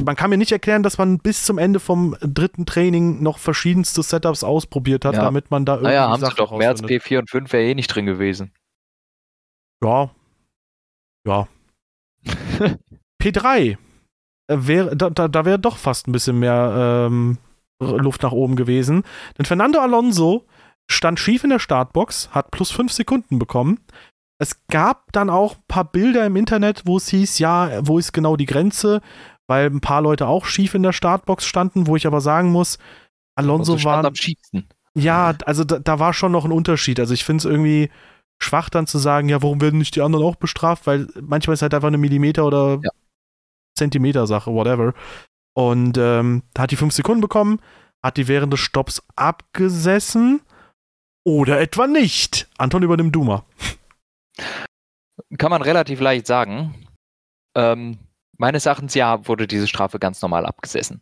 [0.05, 4.03] man kann mir nicht erklären, dass man bis zum Ende vom dritten Training noch verschiedenste
[4.03, 5.23] Setups ausprobiert hat, ja.
[5.23, 5.89] damit man da irgendwie.
[5.89, 6.57] Naja, haben Sachen sie doch.
[6.57, 8.53] März P4 und 5 wäre eh nicht drin gewesen.
[9.83, 10.11] Ja.
[11.27, 11.49] Ja.
[13.23, 13.77] P3
[14.49, 17.39] wäre, da, da, da wäre doch fast ein bisschen mehr ähm,
[17.81, 19.05] Luft nach oben gewesen.
[19.39, 20.47] Denn Fernando Alonso
[20.91, 23.81] stand schief in der Startbox, hat plus 5 Sekunden bekommen.
[24.39, 28.13] Es gab dann auch ein paar Bilder im Internet, wo es hieß, ja, wo ist
[28.13, 29.01] genau die Grenze?
[29.49, 32.79] Weil ein paar Leute auch schief in der Startbox standen, wo ich aber sagen muss,
[33.35, 34.05] Alonso also war.
[34.05, 34.69] am schiefsten.
[34.95, 37.01] Ja, also da, da, war schon noch ein Unterschied.
[37.01, 37.91] Also ich finde es irgendwie
[38.43, 40.87] schwach dann zu sagen, ja, warum werden nicht die anderen auch bestraft?
[40.87, 42.91] Weil manchmal ist halt einfach eine Millimeter oder ja.
[43.77, 44.93] Zentimeter Sache, whatever.
[45.55, 47.61] Und ähm, hat die fünf Sekunden bekommen,
[48.03, 50.43] hat die während des Stopps abgesessen
[51.25, 52.49] oder etwa nicht.
[52.59, 53.45] Anton übernimmt Duma.
[55.39, 56.87] Kann man relativ leicht sagen.
[57.55, 57.99] Ähm,
[58.43, 61.01] Meines Erachtens ja, wurde diese Strafe ganz normal abgesessen.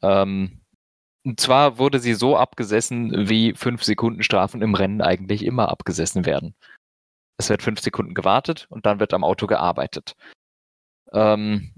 [0.00, 0.60] Ähm,
[1.24, 6.24] und zwar wurde sie so abgesessen, wie 5 Sekunden Strafen im Rennen eigentlich immer abgesessen
[6.24, 6.54] werden.
[7.36, 10.14] Es wird 5 Sekunden gewartet und dann wird am Auto gearbeitet.
[11.12, 11.74] Ähm,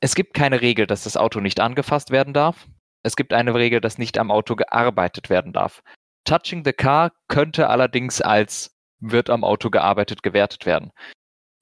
[0.00, 2.66] es gibt keine Regel, dass das Auto nicht angefasst werden darf.
[3.04, 5.84] Es gibt eine Regel, dass nicht am Auto gearbeitet werden darf.
[6.24, 10.90] Touching the car könnte allerdings als wird am Auto gearbeitet gewertet werden.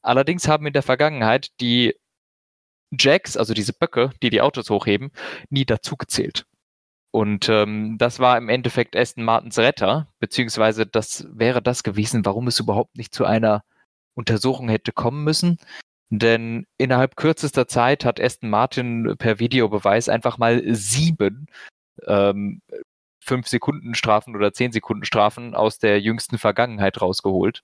[0.00, 1.94] Allerdings haben in der Vergangenheit die
[2.92, 5.10] Jacks, also diese Böcke, die die Autos hochheben,
[5.50, 6.46] nie dazugezählt.
[7.10, 12.46] Und ähm, das war im Endeffekt Aston Martins Retter, beziehungsweise das wäre das gewesen, warum
[12.46, 13.62] es überhaupt nicht zu einer
[14.14, 15.58] Untersuchung hätte kommen müssen.
[16.10, 21.46] Denn innerhalb kürzester Zeit hat Aston Martin per Videobeweis einfach mal sieben
[22.06, 22.60] ähm,
[23.20, 27.62] 5 Sekunden Strafen oder 10 Sekunden Strafen aus der jüngsten Vergangenheit rausgeholt,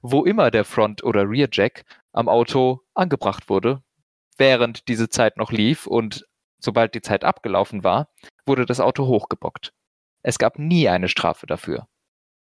[0.00, 3.82] wo immer der Front- oder Rear Jack am Auto angebracht wurde,
[4.38, 6.26] während diese Zeit noch lief und
[6.58, 8.08] sobald die Zeit abgelaufen war,
[8.46, 9.72] wurde das Auto hochgebockt.
[10.22, 11.88] Es gab nie eine Strafe dafür.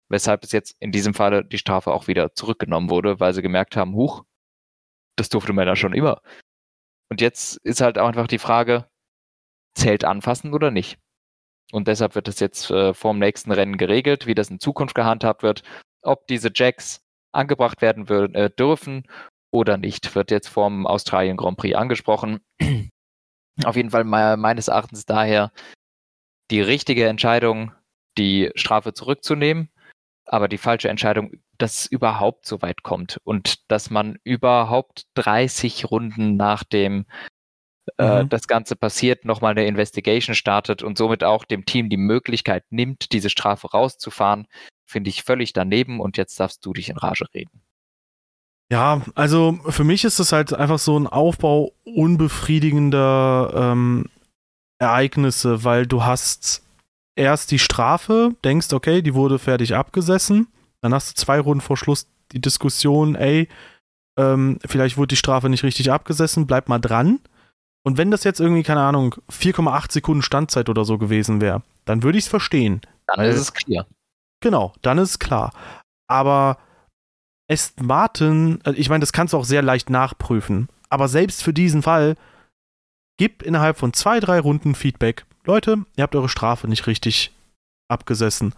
[0.09, 3.77] Weshalb es jetzt in diesem Falle die Strafe auch wieder zurückgenommen wurde, weil sie gemerkt
[3.77, 4.25] haben, huch,
[5.17, 6.21] das durfte man ja schon immer.
[7.09, 8.89] Und jetzt ist halt auch einfach die Frage,
[9.75, 10.99] zählt anfassen oder nicht?
[11.73, 14.95] Und deshalb wird es jetzt äh, vor dem nächsten Rennen geregelt, wie das in Zukunft
[14.97, 15.63] gehandhabt wird,
[16.03, 19.05] ob diese Jacks angebracht werden äh, dürfen
[19.51, 22.41] oder nicht, wird jetzt vom Australien Grand Prix angesprochen.
[23.65, 25.53] Auf jeden Fall meines Erachtens daher
[26.51, 27.73] die richtige Entscheidung,
[28.17, 29.71] die Strafe zurückzunehmen,
[30.25, 35.91] aber die falsche Entscheidung, dass es überhaupt so weit kommt und dass man überhaupt 30
[35.91, 37.07] Runden nach dem
[37.99, 38.29] äh, mhm.
[38.29, 43.13] das Ganze passiert, nochmal eine Investigation startet und somit auch dem Team die Möglichkeit nimmt,
[43.13, 44.47] diese Strafe rauszufahren,
[44.87, 47.63] finde ich völlig daneben und jetzt darfst du dich in Rage reden.
[48.71, 54.07] Ja, also für mich ist das halt einfach so ein Aufbau unbefriedigender ähm,
[54.79, 56.63] Ereignisse, weil du hast
[57.17, 60.47] erst die Strafe, denkst, okay, die wurde fertig abgesessen,
[60.81, 63.49] dann hast du zwei Runden vor Schluss die Diskussion, ey,
[64.17, 67.19] ähm, vielleicht wurde die Strafe nicht richtig abgesessen, bleib mal dran.
[67.83, 72.03] Und wenn das jetzt irgendwie, keine Ahnung, 4,8 Sekunden Standzeit oder so gewesen wäre, dann
[72.03, 72.83] würde ich es verstehen.
[73.07, 73.87] Dann ist es klar.
[74.41, 75.53] Genau, dann ist es klar.
[76.07, 76.59] Aber
[77.51, 80.69] Aston Martin, äh, ich meine, das kannst du auch sehr leicht nachprüfen.
[80.89, 82.17] Aber selbst für diesen Fall,
[83.19, 85.27] gib innerhalb von zwei, drei Runden Feedback.
[85.45, 87.33] Leute, ihr habt eure Strafe nicht richtig
[87.89, 88.55] abgesessen.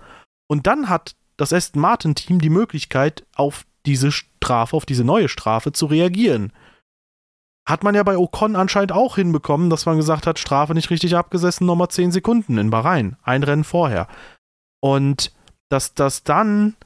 [0.49, 5.73] Und dann hat das Aston Martin-Team die Möglichkeit, auf diese Strafe, auf diese neue Strafe
[5.73, 6.53] zu reagieren.
[7.67, 11.17] Hat man ja bei Ocon anscheinend auch hinbekommen, dass man gesagt hat, Strafe nicht richtig
[11.17, 13.17] abgesessen, nochmal 10 Sekunden in Bahrain.
[13.23, 14.09] Ein Rennen vorher.
[14.81, 15.33] Und
[15.69, 16.77] dass das dann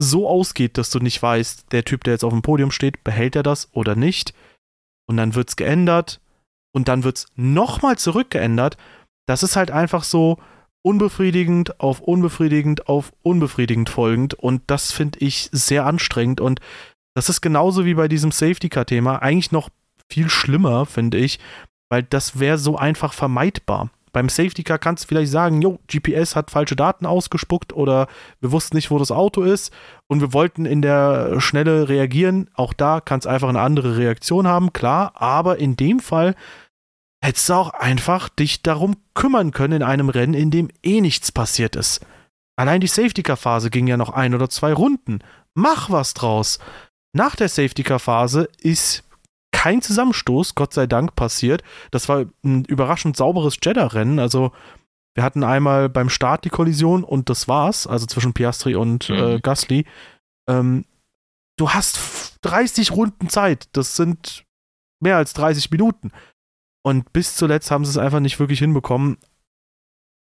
[0.00, 3.36] so ausgeht, dass du nicht weißt, der Typ, der jetzt auf dem Podium steht, behält
[3.36, 4.34] er das oder nicht.
[5.06, 6.20] Und dann wird es geändert
[6.72, 8.76] und dann wird es nochmal zurückgeändert.
[9.26, 10.38] Das ist halt einfach so
[10.82, 16.60] unbefriedigend auf unbefriedigend auf unbefriedigend folgend und das finde ich sehr anstrengend und
[17.14, 19.68] das ist genauso wie bei diesem Safety-Car-Thema eigentlich noch
[20.08, 21.38] viel schlimmer, finde ich,
[21.90, 23.90] weil das wäre so einfach vermeidbar.
[24.12, 28.08] Beim Safety Car kannst du vielleicht sagen, jo, GPS hat falsche Daten ausgespuckt oder
[28.40, 29.72] wir wussten nicht, wo das Auto ist
[30.08, 32.50] und wir wollten in der Schnelle reagieren.
[32.54, 36.34] Auch da kannst du einfach eine andere Reaktion haben, klar, aber in dem Fall
[37.22, 41.32] hättest du auch einfach dich darum kümmern können in einem Rennen, in dem eh nichts
[41.32, 42.04] passiert ist.
[42.56, 45.20] Allein die Safety Car Phase ging ja noch ein oder zwei Runden.
[45.54, 46.58] Mach was draus.
[47.12, 49.04] Nach der Safety Car Phase ist
[49.60, 51.62] kein Zusammenstoß, Gott sei Dank, passiert.
[51.90, 54.18] Das war ein überraschend sauberes Jeddah-Rennen.
[54.18, 54.52] Also
[55.14, 59.12] wir hatten einmal beim Start die Kollision und das war's, also zwischen Piastri und äh,
[59.12, 59.18] mhm.
[59.18, 59.84] äh, Gasly.
[60.48, 60.86] Ähm,
[61.58, 63.68] du hast 30 Runden Zeit.
[63.72, 64.46] Das sind
[64.98, 66.10] mehr als 30 Minuten.
[66.82, 69.18] Und bis zuletzt haben sie es einfach nicht wirklich hinbekommen.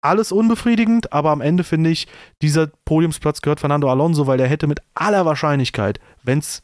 [0.02, 2.08] Alles unbefriedigend, aber am Ende finde ich,
[2.42, 6.64] dieser Podiumsplatz gehört Fernando Alonso, weil der hätte mit aller Wahrscheinlichkeit, wenn es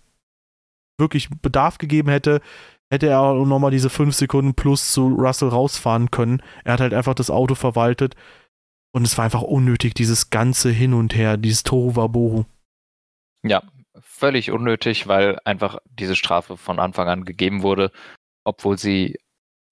[0.98, 2.42] wirklich Bedarf gegeben hätte,
[2.92, 6.42] hätte er auch nochmal diese 5 Sekunden plus zu Russell rausfahren können.
[6.64, 8.16] Er hat halt einfach das Auto verwaltet.
[8.96, 12.46] Und es war einfach unnötig, dieses ganze Hin und Her, dieses Tohu Wabohu.
[13.44, 13.64] Ja,
[14.00, 17.92] völlig unnötig, weil einfach diese Strafe von Anfang an gegeben wurde,
[18.44, 19.18] obwohl sie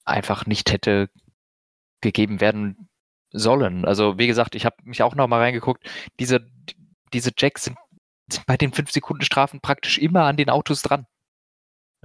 [0.05, 1.09] einfach nicht hätte
[2.01, 2.89] gegeben werden
[3.31, 3.85] sollen.
[3.85, 5.87] Also wie gesagt, ich habe mich auch nochmal reingeguckt.
[6.19, 6.49] Diese,
[7.13, 7.77] diese Jacks sind,
[8.31, 11.05] sind bei den 5 Sekunden Strafen praktisch immer an den Autos dran.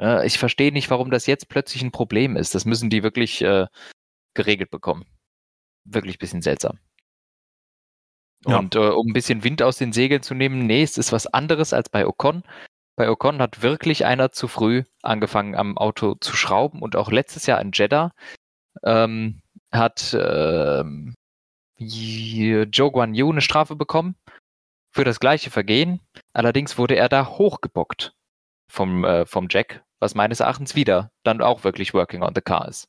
[0.00, 2.54] Äh, ich verstehe nicht, warum das jetzt plötzlich ein Problem ist.
[2.54, 3.66] Das müssen die wirklich äh,
[4.34, 5.04] geregelt bekommen.
[5.84, 6.78] Wirklich ein bisschen seltsam.
[8.46, 8.58] Ja.
[8.58, 11.26] Und äh, um ein bisschen Wind aus den Segeln zu nehmen, nee, es ist was
[11.26, 12.42] anderes als bei Ocon.
[12.96, 17.46] Bei Ocon hat wirklich einer zu früh angefangen, am Auto zu schrauben und auch letztes
[17.46, 18.12] Jahr in Jeddah
[18.84, 21.14] ähm, hat ähm,
[21.78, 24.16] Joe Guan Yu eine Strafe bekommen
[24.92, 26.00] für das gleiche Vergehen.
[26.32, 28.14] Allerdings wurde er da hochgebockt
[28.68, 32.68] vom, äh, vom Jack was meines Erachtens wieder dann auch wirklich Working on the Car
[32.68, 32.88] ist.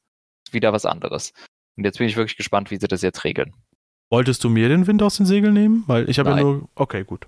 [0.52, 1.34] Wieder was anderes.
[1.78, 3.54] Und jetzt bin ich wirklich gespannt, wie sie das jetzt regeln.
[4.10, 5.84] Wolltest du mir den Wind aus den Segeln nehmen?
[5.88, 6.70] Weil ich habe ja nur.
[6.76, 7.28] Okay, gut.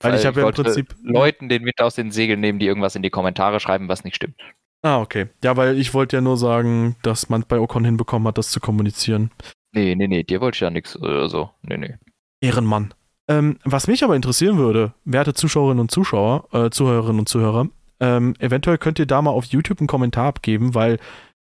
[0.00, 0.94] Weil, Weil ich habe ja im Prinzip.
[1.02, 4.16] Leuten den Wind aus den Segeln nehmen, die irgendwas in die Kommentare schreiben, was nicht
[4.16, 4.40] stimmt.
[4.82, 5.28] Ah, okay.
[5.42, 8.60] Ja, weil ich wollte ja nur sagen, dass man bei Ocon hinbekommen hat, das zu
[8.60, 9.30] kommunizieren.
[9.72, 11.50] Nee, nee, nee, dir wollte ich ja nichts oder so.
[11.62, 11.96] Nee, nee.
[12.40, 12.94] Ehrenmann.
[13.28, 17.68] Ähm, was mich aber interessieren würde, werte Zuschauerinnen und Zuschauer, äh, Zuhörerinnen und Zuhörer,
[18.00, 20.98] ähm, eventuell könnt ihr da mal auf YouTube einen Kommentar abgeben, weil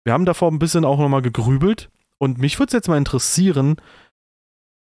[0.05, 1.91] wir haben davor ein bisschen auch nochmal gegrübelt.
[2.18, 3.76] Und mich würde es jetzt mal interessieren,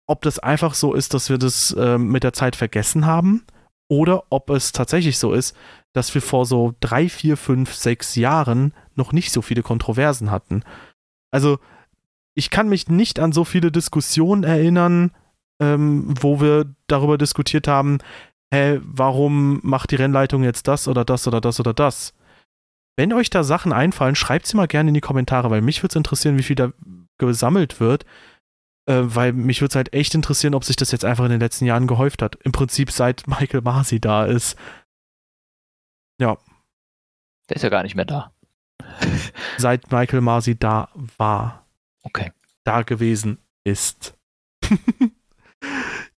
[0.06, 3.44] ob das einfach so ist, dass wir das ähm, mit der Zeit vergessen haben
[3.88, 5.56] oder ob es tatsächlich so ist,
[5.92, 10.62] dass wir vor so drei, vier, fünf, sechs Jahren noch nicht so viele Kontroversen hatten.
[11.30, 11.58] Also,
[12.34, 15.12] ich kann mich nicht an so viele Diskussionen erinnern,
[15.60, 17.98] ähm, wo wir darüber diskutiert haben,
[18.52, 22.14] hä, warum macht die Rennleitung jetzt das oder das oder das oder das?
[22.96, 25.92] Wenn euch da Sachen einfallen, schreibt sie mal gerne in die Kommentare, weil mich würde
[25.92, 26.72] es interessieren, wie viel da
[27.18, 28.04] gesammelt wird.
[28.88, 31.40] Äh, weil mich würde es halt echt interessieren, ob sich das jetzt einfach in den
[31.40, 32.36] letzten Jahren gehäuft hat.
[32.36, 34.58] Im Prinzip seit Michael Masi da ist.
[36.20, 36.38] Ja.
[37.48, 38.32] Der ist ja gar nicht mehr da.
[39.58, 41.66] Seit Michael Masi da war.
[42.02, 42.32] Okay.
[42.64, 44.18] Da gewesen ist.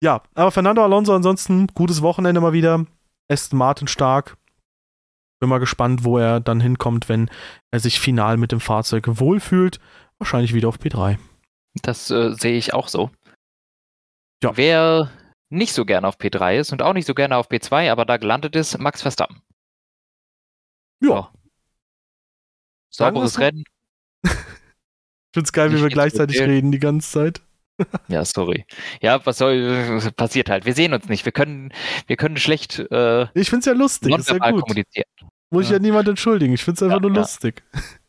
[0.02, 2.86] ja, aber Fernando Alonso ansonsten gutes Wochenende mal wieder.
[3.30, 4.36] Aston Martin stark.
[5.40, 7.30] Bin mal gespannt, wo er dann hinkommt, wenn
[7.70, 9.78] er sich final mit dem Fahrzeug wohlfühlt.
[10.18, 11.18] Wahrscheinlich wieder auf P3.
[11.82, 13.10] Das äh, sehe ich auch so.
[14.42, 14.56] Ja.
[14.56, 15.10] Wer
[15.50, 18.16] nicht so gerne auf P3 ist und auch nicht so gerne auf P2, aber da
[18.16, 19.42] gelandet ist, Max Verstappen.
[21.02, 21.32] Ja.
[22.90, 23.64] Sauberes Rennen.
[24.24, 24.30] ich
[25.34, 27.42] finde es geil, wie wir gleichzeitig reden die ganze Zeit.
[28.08, 28.64] ja, sorry.
[29.00, 30.66] Ja, was soll passiert halt.
[30.66, 31.24] Wir sehen uns nicht.
[31.24, 31.72] Wir können,
[32.06, 32.78] wir können schlecht.
[32.78, 34.16] Äh, ich finde es ja lustig.
[34.16, 34.62] Ist ja gut.
[34.62, 35.08] Kommunizieren.
[35.50, 36.54] Muss ich ja niemand entschuldigen.
[36.54, 37.20] Ich finde es einfach ja, nur ja.
[37.20, 37.62] lustig.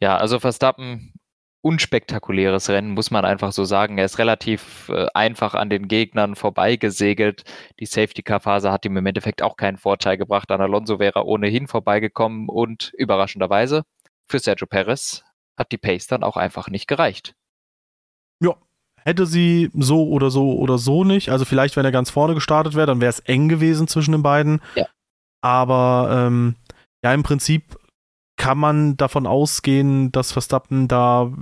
[0.00, 1.12] Ja, also Verstappen
[1.60, 3.98] unspektakuläres Rennen, muss man einfach so sagen.
[3.98, 7.42] Er ist relativ äh, einfach an den Gegnern vorbeigesegelt.
[7.80, 10.50] Die Safety-Car-Phase hat ihm im Endeffekt auch keinen Vorteil gebracht.
[10.50, 13.82] An Alonso wäre er ohnehin vorbeigekommen und überraschenderweise
[14.28, 15.24] für Sergio Perez
[15.56, 17.34] hat die Pace dann auch einfach nicht gereicht.
[18.40, 18.54] Ja,
[19.08, 21.30] hätte sie so oder so oder so nicht.
[21.30, 24.22] Also vielleicht, wenn er ganz vorne gestartet wäre, dann wäre es eng gewesen zwischen den
[24.22, 24.60] beiden.
[24.74, 24.86] Ja.
[25.42, 26.56] Aber ähm,
[27.02, 27.78] ja, im Prinzip
[28.36, 31.32] kann man davon ausgehen, dass Verstappen da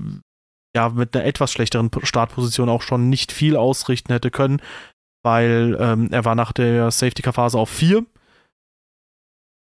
[0.77, 4.63] ja mit einer etwas schlechteren Startposition auch schon nicht viel ausrichten hätte können,
[5.25, 8.05] weil ähm, er war nach der Safety-Car-Phase auf 4.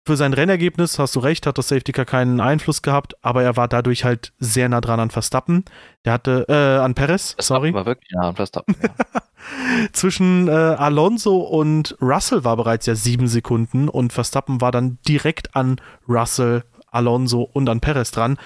[0.05, 3.57] Für sein Rennergebnis, hast du recht, hat das Safety Car keinen Einfluss gehabt, aber er
[3.57, 5.65] war dadurch halt sehr nah dran an Verstappen.
[6.05, 7.75] Der hatte, äh, an Perez, Verstappen sorry.
[7.75, 8.89] war wirklich nah an Verstappen, ja.
[9.93, 15.55] Zwischen äh, Alonso und Russell war bereits ja sieben Sekunden und Verstappen war dann direkt
[15.55, 18.39] an Russell Alonso und an Perez dran.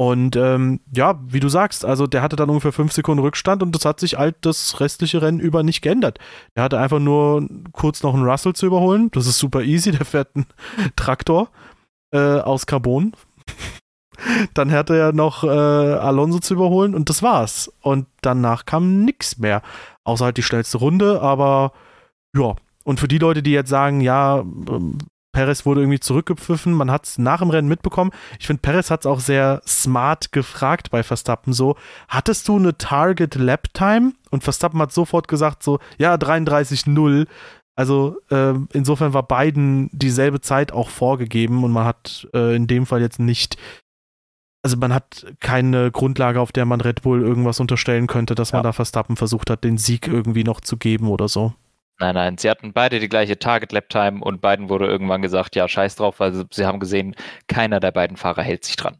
[0.00, 3.74] Und ähm, ja, wie du sagst, also der hatte dann ungefähr fünf Sekunden Rückstand und
[3.74, 6.18] das hat sich halt das restliche Rennen über nicht geändert.
[6.54, 9.10] Er hatte einfach nur kurz noch einen Russell zu überholen.
[9.10, 10.46] Das ist super easy, der fährt einen
[10.96, 11.50] Traktor
[12.14, 13.12] äh, aus Carbon.
[14.54, 17.70] dann hatte er noch äh, Alonso zu überholen und das war's.
[17.82, 19.60] Und danach kam nichts mehr.
[20.04, 21.74] Außer halt die schnellste Runde, aber
[22.34, 22.56] ja.
[22.84, 24.96] Und für die Leute, die jetzt sagen, ja, ähm,
[25.32, 26.72] Perez wurde irgendwie zurückgepfiffen.
[26.72, 28.10] Man hat es nach dem Rennen mitbekommen.
[28.38, 31.76] Ich finde, Perez hat es auch sehr smart gefragt bei Verstappen so,
[32.08, 34.12] hattest du eine Target Lap Time?
[34.30, 37.26] Und Verstappen hat sofort gesagt so, ja, 33-0.
[37.76, 42.84] Also äh, insofern war beiden dieselbe Zeit auch vorgegeben und man hat äh, in dem
[42.84, 43.56] Fall jetzt nicht,
[44.62, 48.58] also man hat keine Grundlage, auf der man Red Bull irgendwas unterstellen könnte, dass ja.
[48.58, 51.54] man da Verstappen versucht hat, den Sieg irgendwie noch zu geben oder so.
[52.00, 55.96] Nein, nein, sie hatten beide die gleiche Target-Lap-Time und beiden wurde irgendwann gesagt, ja, scheiß
[55.96, 57.14] drauf, weil sie haben gesehen,
[57.46, 58.98] keiner der beiden Fahrer hält sich dran.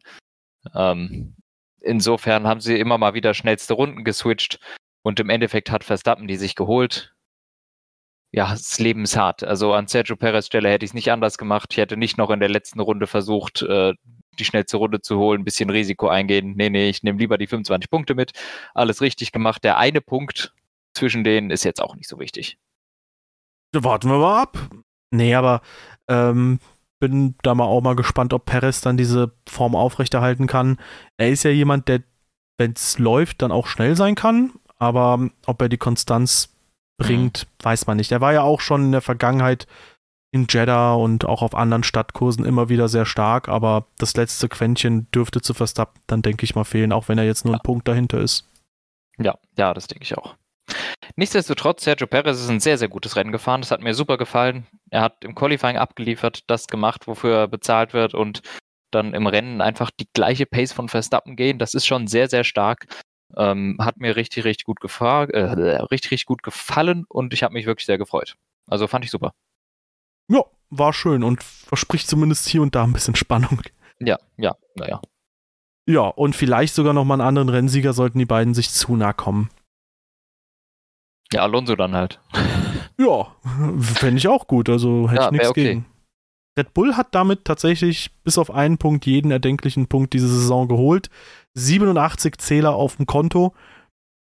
[0.74, 1.34] Ähm,
[1.80, 4.60] insofern haben sie immer mal wieder schnellste Runden geswitcht
[5.02, 7.14] und im Endeffekt hat Verstappen die sich geholt.
[8.32, 9.44] Ja, das Leben ist hart.
[9.44, 11.68] Also an Sergio Perez Stelle hätte ich es nicht anders gemacht.
[11.72, 13.94] Ich hätte nicht noch in der letzten Runde versucht, äh,
[14.38, 16.54] die schnellste Runde zu holen, ein bisschen Risiko eingehen.
[16.54, 18.32] Nee, nee, ich nehme lieber die 25 Punkte mit.
[18.74, 19.64] Alles richtig gemacht.
[19.64, 20.54] Der eine Punkt
[20.94, 22.58] zwischen denen ist jetzt auch nicht so wichtig.
[23.72, 24.58] Warten wir mal ab.
[25.12, 25.60] Nee, aber
[26.08, 26.58] ähm,
[27.00, 30.78] bin da mal auch mal gespannt, ob Perez dann diese Form aufrechterhalten kann.
[31.16, 32.02] Er ist ja jemand, der,
[32.58, 36.50] wenn es läuft, dann auch schnell sein kann, aber ob er die Konstanz
[36.98, 37.64] bringt, mhm.
[37.64, 38.12] weiß man nicht.
[38.12, 39.66] Er war ja auch schon in der Vergangenheit
[40.32, 45.10] in Jeddah und auch auf anderen Stadtkursen immer wieder sehr stark, aber das letzte Quäntchen
[45.10, 47.58] dürfte zu Verstappen dann, denke ich mal, fehlen, auch wenn er jetzt nur ja.
[47.58, 48.46] ein Punkt dahinter ist.
[49.18, 50.36] Ja, ja, das denke ich auch.
[51.16, 53.62] Nichtsdestotrotz, Sergio Perez ist ein sehr, sehr gutes Rennen gefahren.
[53.62, 54.66] Das hat mir super gefallen.
[54.90, 58.42] Er hat im Qualifying abgeliefert, das gemacht, wofür er bezahlt wird und
[58.90, 61.58] dann im Rennen einfach die gleiche Pace von Verstappen gehen.
[61.58, 62.86] Das ist schon sehr, sehr stark.
[63.36, 65.42] Ähm, hat mir richtig, richtig gut gefallen, äh,
[65.82, 68.34] richtig, richtig gut gefallen und ich habe mich wirklich sehr gefreut.
[68.66, 69.32] Also fand ich super.
[70.28, 73.62] Ja, war schön und verspricht zumindest hier und da ein bisschen Spannung.
[74.00, 75.00] Ja, ja, naja.
[75.86, 79.50] Ja, und vielleicht sogar nochmal einen anderen Rennsieger, sollten die beiden sich zu nah kommen.
[81.32, 82.20] Ja, Alonso dann halt.
[82.98, 83.34] Ja,
[83.80, 84.68] fände ich auch gut.
[84.68, 85.62] Also hätte ja, ich nichts okay.
[85.64, 85.86] gegen.
[86.58, 91.08] Red Bull hat damit tatsächlich bis auf einen Punkt jeden erdenklichen Punkt diese Saison geholt.
[91.54, 93.54] 87 Zähler auf dem Konto.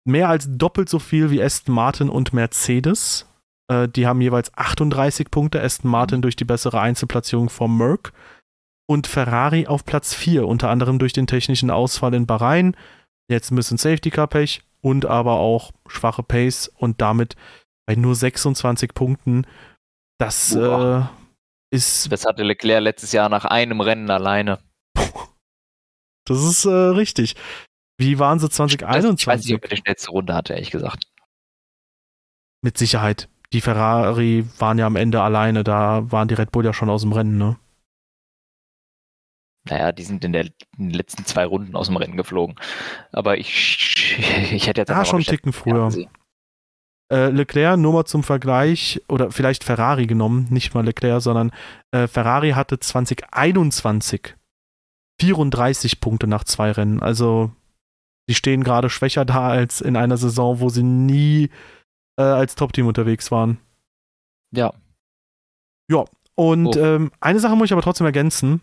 [0.07, 3.27] Mehr als doppelt so viel wie Aston Martin und Mercedes.
[3.67, 5.61] Äh, die haben jeweils 38 Punkte.
[5.61, 6.21] Aston Martin mhm.
[6.21, 8.13] durch die bessere Einzelplatzierung vom Merck.
[8.89, 12.77] Und Ferrari auf Platz 4, unter anderem durch den technischen Ausfall in Bahrain.
[13.29, 17.35] Jetzt ein bisschen Safety Car Pech und aber auch schwache Pace und damit
[17.85, 19.47] bei nur 26 Punkten.
[20.19, 21.01] Das äh,
[21.71, 22.11] ist.
[22.11, 24.59] Das hatte Leclerc letztes Jahr nach einem Rennen alleine.
[26.27, 27.35] Das ist äh, richtig.
[27.97, 29.21] Wie waren sie 2021?
[29.21, 31.03] Ich weiß nicht, ob er die schnellste Runde hatte, ehrlich gesagt.
[32.61, 33.27] Mit Sicherheit.
[33.53, 37.01] Die Ferrari waren ja am Ende alleine, da waren die Red Bull ja schon aus
[37.01, 37.57] dem Rennen, ne?
[39.69, 40.45] Naja, die sind in, der,
[40.77, 42.55] in, den letzten zwei Runden aus dem Rennen geflogen.
[43.11, 44.17] Aber ich,
[44.51, 45.91] ich hätte jetzt ja, schon einen Ticken früher.
[47.11, 51.51] Äh, Leclerc, nur mal zum Vergleich, oder vielleicht Ferrari genommen, nicht mal Leclerc, sondern
[51.91, 54.35] äh, Ferrari hatte 2021
[55.19, 57.01] 34 Punkte nach zwei Rennen.
[57.01, 57.51] Also,
[58.27, 61.49] die stehen gerade schwächer da als in einer Saison, wo sie nie
[62.17, 63.59] äh, als Top-Team unterwegs waren.
[64.51, 64.73] Ja.
[65.89, 66.05] Ja,
[66.35, 66.79] und oh.
[66.79, 68.61] ähm, eine Sache muss ich aber trotzdem ergänzen.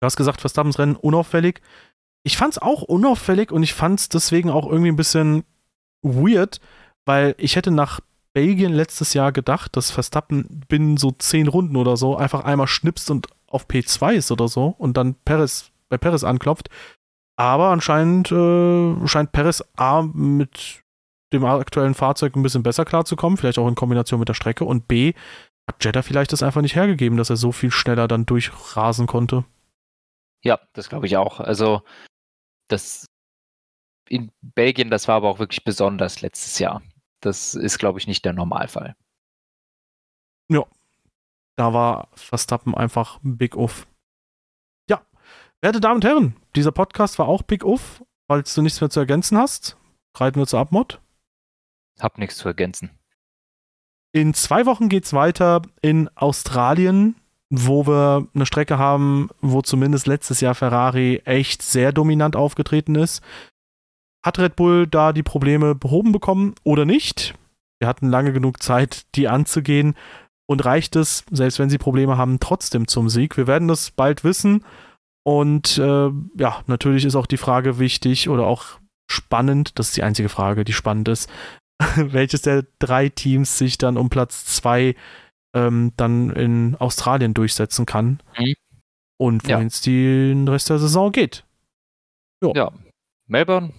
[0.00, 1.60] Du hast gesagt, Verstappens Rennen unauffällig.
[2.22, 5.44] Ich fand es auch unauffällig und ich fand es deswegen auch irgendwie ein bisschen
[6.02, 6.60] weird,
[7.06, 8.00] weil ich hätte nach
[8.32, 13.10] Belgien letztes Jahr gedacht, dass Verstappen binnen so zehn Runden oder so einfach einmal schnipst
[13.10, 16.68] und auf P2 ist oder so und dann Perez, bei Perez anklopft.
[17.36, 20.82] Aber anscheinend äh, scheint Perez A mit
[21.32, 24.88] dem aktuellen Fahrzeug ein bisschen besser klarzukommen, vielleicht auch in Kombination mit der Strecke und
[24.88, 25.14] B
[25.68, 29.44] hat Jeddah vielleicht das einfach nicht hergegeben, dass er so viel schneller dann durchrasen konnte.
[30.42, 31.40] Ja, das glaube ich auch.
[31.40, 31.82] Also,
[32.68, 33.06] das
[34.08, 36.82] in Belgien, das war aber auch wirklich besonders letztes Jahr.
[37.20, 38.96] Das ist, glaube ich, nicht der Normalfall.
[40.48, 40.64] Ja,
[41.56, 43.86] da war Verstappen einfach Big Off.
[44.88, 45.06] Ja,
[45.60, 48.02] werte Damen und Herren, dieser Podcast war auch Big Off.
[48.26, 49.76] Falls du nichts mehr zu ergänzen hast,
[50.14, 51.00] reiten wir zur Abmod.
[52.00, 52.90] Hab nichts zu ergänzen.
[54.12, 57.14] In zwei Wochen geht es weiter in Australien
[57.50, 63.22] wo wir eine Strecke haben, wo zumindest letztes Jahr Ferrari echt sehr dominant aufgetreten ist.
[64.24, 67.34] Hat Red Bull da die Probleme behoben bekommen oder nicht?
[67.80, 69.94] Wir hatten lange genug Zeit, die anzugehen.
[70.46, 73.36] Und reicht es, selbst wenn sie Probleme haben, trotzdem zum Sieg?
[73.36, 74.64] Wir werden das bald wissen.
[75.24, 78.80] Und äh, ja, natürlich ist auch die Frage wichtig oder auch
[79.10, 81.30] spannend, das ist die einzige Frage, die spannend ist,
[81.96, 84.94] welches der drei Teams sich dann um Platz zwei
[85.54, 88.22] ähm, dann in Australien durchsetzen kann.
[88.38, 88.54] Mhm.
[89.18, 89.92] Und wohin es ja.
[89.92, 91.44] den Rest der Saison geht.
[92.42, 92.52] Jo.
[92.56, 92.72] Ja,
[93.26, 93.74] Melbourne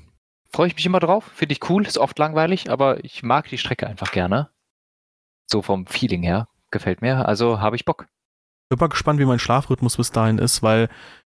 [0.51, 1.25] freue ich mich immer drauf.
[1.33, 4.49] Finde ich cool, ist oft langweilig, aber ich mag die Strecke einfach gerne.
[5.49, 7.27] So vom Feeling her gefällt mir.
[7.27, 8.07] Also habe ich Bock.
[8.65, 10.89] Ich bin mal gespannt, wie mein Schlafrhythmus bis dahin ist, weil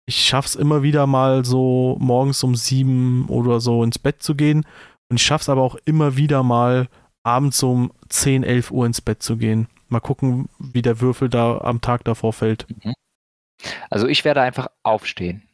[0.05, 4.35] ich schaffe es immer wieder mal so morgens um sieben oder so ins Bett zu
[4.35, 4.65] gehen.
[5.09, 6.89] Und ich es aber auch immer wieder mal
[7.23, 9.67] abends um 10, 11 Uhr ins Bett zu gehen.
[9.93, 12.65] Mal gucken, wie der Würfel da am Tag davor fällt.
[12.83, 12.93] Mhm.
[13.91, 15.47] Also ich werde einfach aufstehen.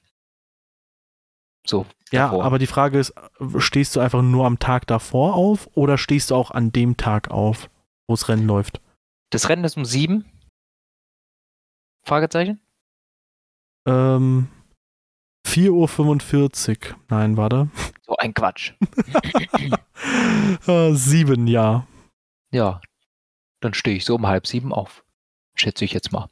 [1.67, 1.85] So.
[2.11, 2.45] Ja, davor.
[2.45, 3.13] aber die Frage ist,
[3.57, 7.29] stehst du einfach nur am Tag davor auf oder stehst du auch an dem Tag
[7.31, 7.69] auf,
[8.07, 8.81] wo das Rennen läuft?
[9.29, 10.23] Das Rennen ist um sieben?
[12.03, 12.61] Fragezeichen?
[13.85, 14.47] Ähm,
[15.45, 16.99] 4.45 Uhr.
[17.09, 17.69] Nein, warte.
[18.07, 18.71] So ein Quatsch.
[20.65, 21.85] Äh, sieben, ja.
[22.51, 22.79] Ja,
[23.62, 25.03] dann stehe ich so um halb sieben auf.
[25.55, 26.30] Schätze ich jetzt mal.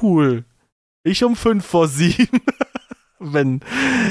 [0.00, 0.44] Cool.
[1.02, 2.40] Ich um fünf vor sieben.
[3.18, 3.60] Wenn.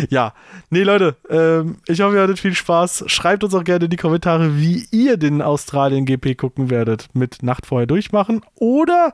[0.10, 0.34] Ja.
[0.70, 3.06] Nee, Leute, ähm, ich hoffe, ihr hattet viel Spaß.
[3.08, 7.08] Schreibt uns auch gerne in die Kommentare, wie ihr den Australien GP gucken werdet.
[7.14, 9.14] Mit Nacht vorher durchmachen oder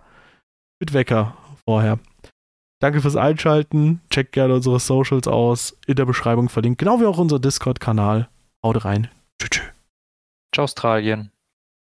[0.80, 2.00] mit Wecker vorher.
[2.80, 4.02] Danke fürs Einschalten.
[4.10, 5.78] Checkt gerne unsere Socials aus.
[5.86, 6.80] In der Beschreibung verlinkt.
[6.80, 8.30] Genau wie auch unser Discord-Kanal.
[8.64, 9.10] Haut rein.
[9.40, 9.62] Tschüss.
[10.54, 11.33] Ciao, Australien.